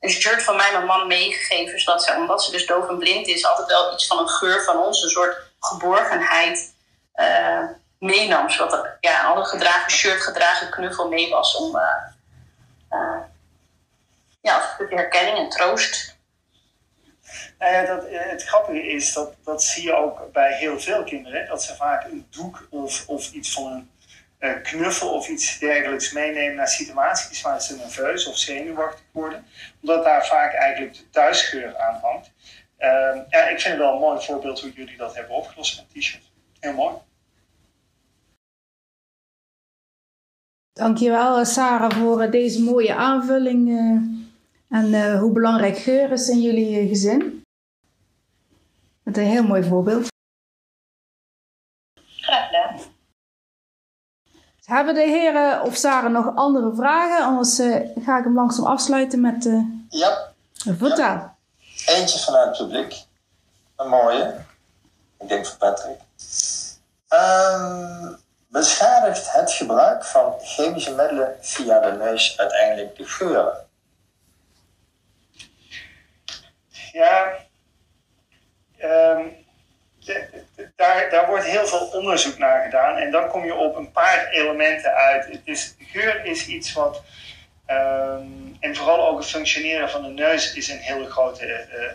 [0.00, 1.80] een shirt van mij mijn man meegegeven.
[1.80, 4.64] Zodat ze, omdat ze dus doof en blind is, altijd wel iets van een geur
[4.64, 6.74] van ons, een soort geborgenheid
[7.14, 7.64] uh,
[7.98, 8.50] meenam.
[8.50, 13.22] Zodat er ja, al een gedragen shirt, gedragen knuffel mee was om uh,
[14.40, 16.16] ja, een herkenning en troost.
[17.58, 21.62] Nou dat, het grappige is, dat, dat zie je ook bij heel veel kinderen, dat
[21.62, 23.90] ze vaak een doek of, of iets van een
[24.40, 29.46] uh, knuffel of iets dergelijks meenemen naar situaties waar ze nerveus of zenuwachtig worden.
[29.80, 32.30] Omdat daar vaak eigenlijk de thuisgeur aan hangt.
[32.78, 36.02] Uh, ja, ik vind het wel een mooi voorbeeld hoe jullie dat hebben opgelost met
[36.02, 36.30] t-shirt.
[36.60, 36.94] Heel mooi.
[40.72, 43.68] Dankjewel Sarah voor deze mooie aanvulling
[44.68, 47.42] en hoe belangrijk geur is in jullie gezin.
[49.02, 50.06] Met een heel mooi voorbeeld.
[52.16, 52.80] Graag gedaan.
[54.68, 57.24] Hebben de heren of Sarah nog andere vragen?
[57.24, 60.32] Anders uh, ga ik hem langzaam afsluiten met uh, ja.
[60.52, 61.04] vertel.
[61.04, 61.36] Ja.
[61.86, 63.04] Eentje vanuit het publiek.
[63.76, 64.34] Een mooie.
[65.18, 66.00] Ik denk voor Patrick.
[67.08, 73.66] Um, beschadigt het gebruik van chemische middelen via de neus uiteindelijk de geuren?
[76.92, 77.32] Ja,
[78.82, 79.46] um,
[80.76, 82.96] daar, daar wordt heel veel onderzoek naar gedaan.
[82.96, 85.40] En dan kom je op een paar elementen uit.
[85.78, 87.02] Geur is iets wat.
[87.70, 91.92] Um, en vooral ook het functioneren van de neus is een hele grote uh, uh,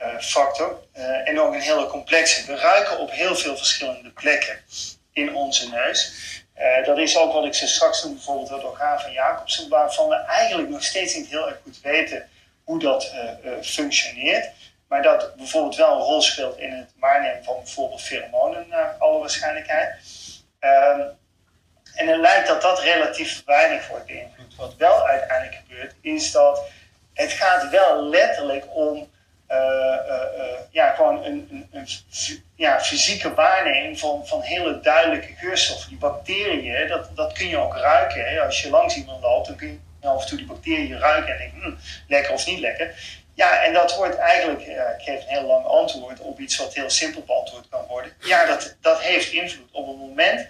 [0.00, 0.78] uh, factor.
[1.24, 2.46] en ook een hele complexe.
[2.46, 4.60] We ruiken op heel veel verschillende plekken
[5.12, 6.12] in onze neus.
[6.84, 10.14] dat is ook wat ik ze straks noem, bijvoorbeeld het orgaan van Jacobsen, waarvan we
[10.14, 12.28] eigenlijk nog steeds niet heel erg goed weten
[12.64, 13.12] hoe dat
[13.62, 14.50] functioneert.
[14.88, 19.18] Maar dat bijvoorbeeld wel een rol speelt in het waarnemen van bijvoorbeeld pheromonen naar alle
[19.18, 19.96] waarschijnlijkheid.
[20.60, 21.16] Um,
[21.94, 24.54] en het lijkt dat dat relatief weinig wordt beïnvloed.
[24.56, 26.60] Wat wel uiteindelijk gebeurt, is dat
[27.14, 29.10] het gaat wel letterlijk om
[29.50, 30.24] uh, uh,
[30.70, 31.88] ja, gewoon een, een, een,
[32.54, 35.88] ja, fysieke waarneming van, van hele duidelijke geurstoffen.
[35.88, 38.24] Die bacteriën, dat, dat kun je ook ruiken.
[38.24, 38.40] Hè?
[38.40, 39.68] Als je langs iemand loopt, dan kun
[40.00, 41.74] je af en toe die bacteriën ruiken en denken, hm,
[42.08, 42.94] lekker of niet lekker.
[43.38, 46.74] Ja, en dat wordt eigenlijk, uh, ik geef een heel lang antwoord op iets wat
[46.74, 48.12] heel simpel beantwoord kan worden.
[48.20, 49.70] Ja, dat, dat heeft invloed.
[49.72, 50.46] Op het moment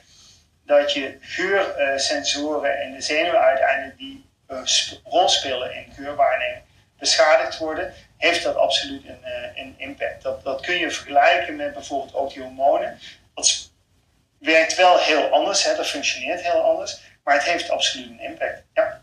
[0.66, 4.60] dat je geursensoren en de zenuwen uiteindelijk die uh,
[5.04, 6.62] rol spelen in geurwaarneming
[6.98, 10.22] beschadigd worden, heeft dat absoluut een, uh, een impact.
[10.22, 12.98] Dat, dat kun je vergelijken met bijvoorbeeld ook die hormonen.
[13.34, 13.70] Dat
[14.38, 18.62] werkt wel heel anders, hè, dat functioneert heel anders, maar het heeft absoluut een impact.
[18.74, 19.02] Ja.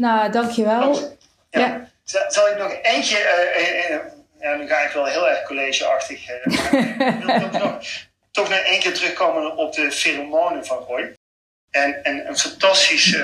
[0.00, 0.94] Nou, dankjewel.
[1.50, 1.60] Ja.
[1.60, 1.88] ja.
[2.28, 4.00] Zal ik nog eentje, uh, uh,
[4.40, 7.78] ja, nu ga ik wel heel erg collegeachtig, ik wil toch nog,
[8.30, 11.14] toch nog één keer terugkomen op de pheromonen van Roy.
[11.70, 13.16] En, en een fantastisch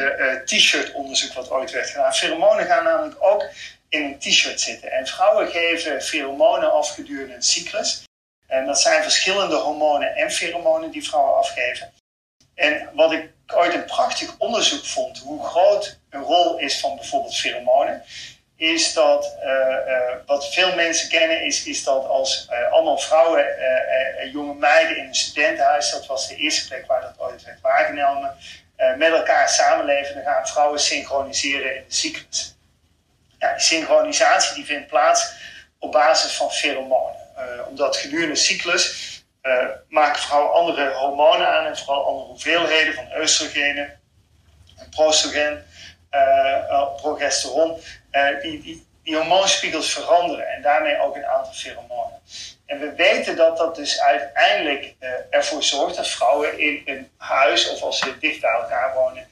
[0.44, 2.14] t-shirt onderzoek wat ooit werd gedaan.
[2.14, 3.44] Pheromonen gaan namelijk ook
[3.88, 4.92] in een t-shirt zitten.
[4.92, 8.04] En vrouwen geven pheromonen af gedurende een cyclus.
[8.46, 11.92] En dat zijn verschillende hormonen en pheromonen die vrouwen afgeven.
[12.54, 17.36] En wat ik ooit een prachtig onderzoek vond, hoe groot een rol is van bijvoorbeeld
[17.36, 18.04] pheromonen,
[18.56, 19.50] is dat uh,
[19.88, 23.58] uh, wat veel mensen kennen, is, is dat als uh, allemaal vrouwen
[24.18, 27.60] en jonge meiden in een studentenhuis, dat was de eerste plek waar dat ooit werd
[27.60, 28.36] waargenomen,
[28.96, 32.56] met elkaar samenleven, dan gaan vrouwen synchroniseren in de cyclus.
[33.38, 35.32] Ja, die synchronisatie die vindt plaats
[35.78, 37.20] op basis van pheromonen.
[37.68, 39.15] omdat gedurende de cyclus
[39.46, 44.00] uh, maken vrouwen andere hormonen aan en vooral andere hoeveelheden van oestrogenen
[44.76, 45.66] en prostrogen,
[46.10, 47.80] uh, progesteron.
[48.42, 52.20] die, die, die hormoonspiegels veranderen en daarmee ook een aantal pheromonen.
[52.66, 54.94] En we weten dat dat dus uiteindelijk
[55.30, 59.26] ervoor zorgt dat vrouwen in een huis of als ze dicht bij elkaar wonen,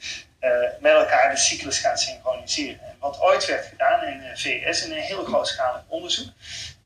[0.80, 2.80] met elkaar de cyclus gaan synchroniseren.
[2.80, 6.28] En wat ooit werd gedaan in de VS in een heel grootschalig onderzoek,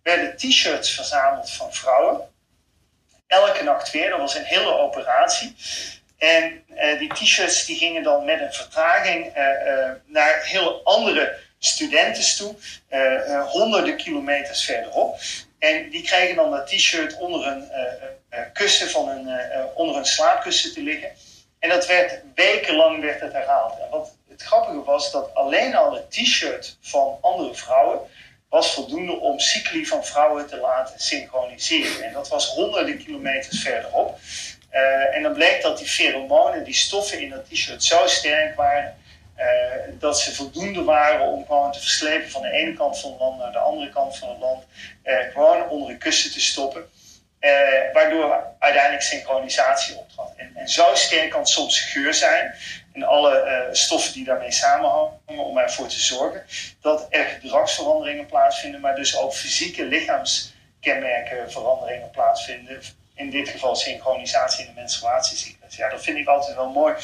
[0.02, 2.20] werden t-shirts verzameld van vrouwen
[3.28, 4.10] elke nacht weer.
[4.10, 5.56] Dat was een hele operatie.
[6.18, 11.38] En uh, die t-shirts die gingen dan met een vertraging uh, uh, naar heel andere
[11.58, 12.54] studenten toe,
[13.46, 15.18] honderden kilometers verderop.
[15.58, 17.70] En die kregen dan dat t-shirt onder een
[18.52, 19.28] kussen van een,
[19.74, 21.10] onder een slaapkussen te liggen.
[21.58, 23.78] En dat werd wekenlang werd het herhaald.
[23.78, 28.00] En wat het grappige was dat alleen al het t-shirt van andere vrouwen
[28.49, 32.05] was voldoende om cycli van vrouwen te laten synchroniseren.
[32.05, 34.18] En dat was honderden kilometers verderop.
[34.72, 38.96] Uh, en dan bleek dat die pheromonen, die stoffen in dat t-shirt zo sterk waren,
[39.38, 39.44] uh,
[39.99, 43.38] dat ze voldoende waren om gewoon te verslepen van de ene kant van het land
[43.38, 44.64] naar de andere kant van het land,
[45.05, 46.90] uh, gewoon onder een kussen te stoppen.
[47.92, 50.32] waardoor uiteindelijk synchronisatie optrad.
[50.36, 52.55] En En zo sterk kan soms geur zijn
[52.99, 56.42] en alle uh, stoffen die daarmee samenhangen om ervoor te zorgen
[56.80, 62.80] dat er gedragsveranderingen plaatsvinden, maar dus ook fysieke lichaamskenmerken veranderingen plaatsvinden.
[63.14, 65.76] In dit geval synchronisatie in de menstruatiecyclus.
[65.76, 66.94] Ja, dat vind ik altijd wel mooi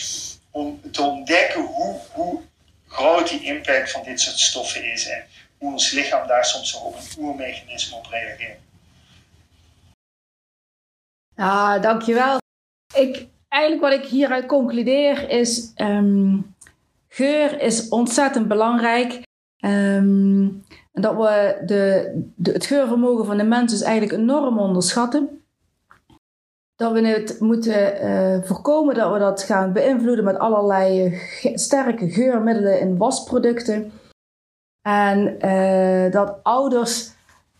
[0.50, 2.42] om te ontdekken hoe, hoe
[2.88, 5.24] groot die impact van dit soort stoffen is en
[5.58, 8.58] hoe ons lichaam daar soms op een oermechanisme op reageert.
[11.36, 12.38] Ja, dankjewel.
[12.94, 16.54] Ik, eigenlijk wat ik hieruit concludeer is, um,
[17.08, 19.22] geur is ontzettend belangrijk.
[19.64, 25.42] Um, dat we de, het geurvermogen van de mens dus eigenlijk enorm onderschatten.
[26.76, 31.18] Dat we het moeten uh, voorkomen dat we dat gaan beïnvloeden met allerlei
[31.54, 33.92] sterke geurmiddelen in wasproducten.
[34.82, 37.10] En uh, dat ouders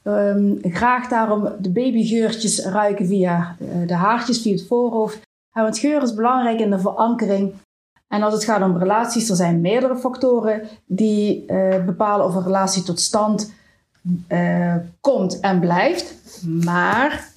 [0.03, 5.24] um, graag daarom de babygeurtjes ruiken via de haartjes, via het voorhoofd.
[5.55, 7.55] En het geur is belangrijk in de verankering.
[8.09, 12.43] En als het gaat om relaties, er zijn meerdere factoren die uh, bepalen of een
[12.43, 13.53] relatie tot stand
[14.29, 16.15] uh, komt en blijft.
[16.65, 17.29] Maar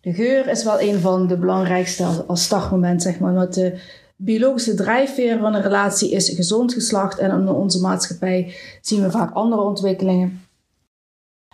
[0.00, 3.34] de geur is wel een van de belangrijkste als startmoment, zeg maar.
[3.34, 3.80] Want de
[4.16, 7.18] biologische drijfveer van een relatie is gezond geslacht.
[7.18, 10.40] En in onze maatschappij zien we vaak andere ontwikkelingen.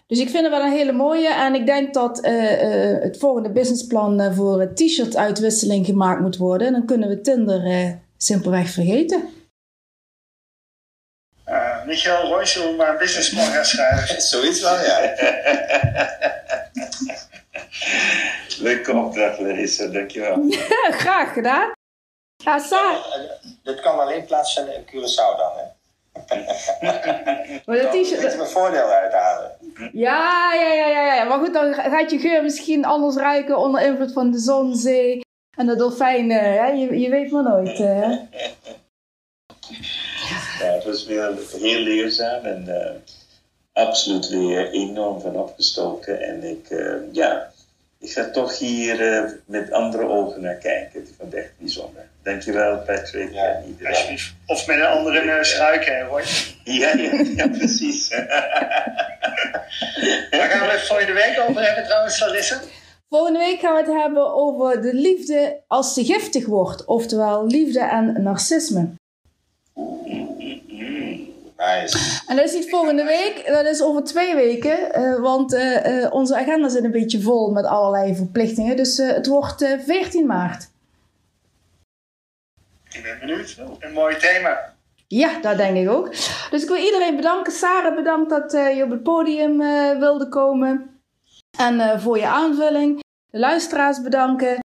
[0.09, 1.35] Dus ik vind het wel een hele mooie.
[1.35, 6.37] En ik denk dat uh, uh, het volgende businessplan uh, voor t-shirt uitwisseling gemaakt moet
[6.37, 6.67] worden.
[6.67, 9.29] En dan kunnen we Tinder simpelweg vergeten.
[11.89, 14.23] Michael Roy, zullen we maar een businessplan gaan schrijven?
[14.33, 14.99] Zoiets wel, ja.
[18.67, 19.87] Leuke opdracht, Larissa.
[19.87, 20.47] Dankjewel.
[21.05, 21.73] Graag gedaan.
[22.37, 22.59] Ja.
[23.63, 25.78] Dit kan alleen plaatsvinden in Curaçao dan, hè?
[27.67, 29.51] maar dat je mijn voordeel uithalen.
[29.93, 31.25] Ja, ja, ja, ja, ja.
[31.25, 35.21] Maar goed, dan gaat je geur misschien anders ruiken onder invloed van de zon, zee
[35.57, 36.41] en de dolfijnen.
[36.41, 36.67] Hè?
[36.67, 37.79] Je, je weet maar nooit.
[37.79, 38.17] Hè?
[40.59, 42.91] Ja, het was weer heel leerzaam en uh,
[43.73, 46.21] absoluut weer enorm van opgestoken.
[46.21, 47.53] En ik, uh, ja,
[48.01, 51.01] ik ga toch hier uh, met andere ogen naar kijken.
[51.01, 52.09] Ik vond het echt bijzonder.
[52.23, 53.33] Dankjewel, Patrick.
[53.33, 54.19] Ja, en iedereen.
[54.47, 56.23] Of met een andere neus ruiken, hoor.
[56.65, 58.09] Ja, ja, ja precies.
[60.31, 62.61] Waar gaan we het volgende week over hebben trouwens, Larissa?
[63.09, 66.85] Volgende week gaan we het hebben over de liefde als ze giftig wordt.
[66.85, 68.98] Oftewel liefde en narcisme.
[71.59, 72.23] Nice.
[72.27, 75.01] En dat is niet volgende week, dat is over twee weken.
[75.01, 78.77] Uh, want uh, uh, onze agenda zit een beetje vol met allerlei verplichtingen.
[78.77, 80.71] Dus het wordt 14 maart.
[82.91, 83.57] Ik ben benieuwd.
[83.79, 84.75] Een mooi thema.
[85.07, 86.11] Ja, dat denk ik ook.
[86.51, 87.53] Dus ik wil iedereen bedanken.
[87.53, 89.59] Sarah, bedankt dat je op het podium
[89.99, 91.01] wilde komen.
[91.59, 93.03] En voor je aanvulling.
[93.31, 94.59] De luisteraars bedanken.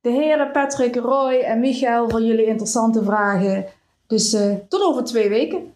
[0.00, 3.66] De heren Patrick, Roy en Michael voor jullie interessante vragen.
[4.06, 4.36] Dus
[4.68, 5.74] tot over twee weken.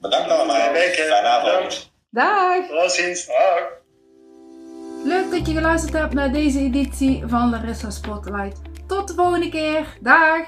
[0.00, 0.74] Bedankt allemaal.
[0.74, 1.92] Fijne avond.
[2.10, 2.66] Dag.
[2.68, 3.26] Tot ziens.
[3.26, 3.68] Dag.
[5.04, 8.60] Leuk dat je geluisterd hebt naar deze editie van Larissa Spotlight.
[8.86, 9.98] Tot de volgende keer.
[10.00, 10.40] Dag.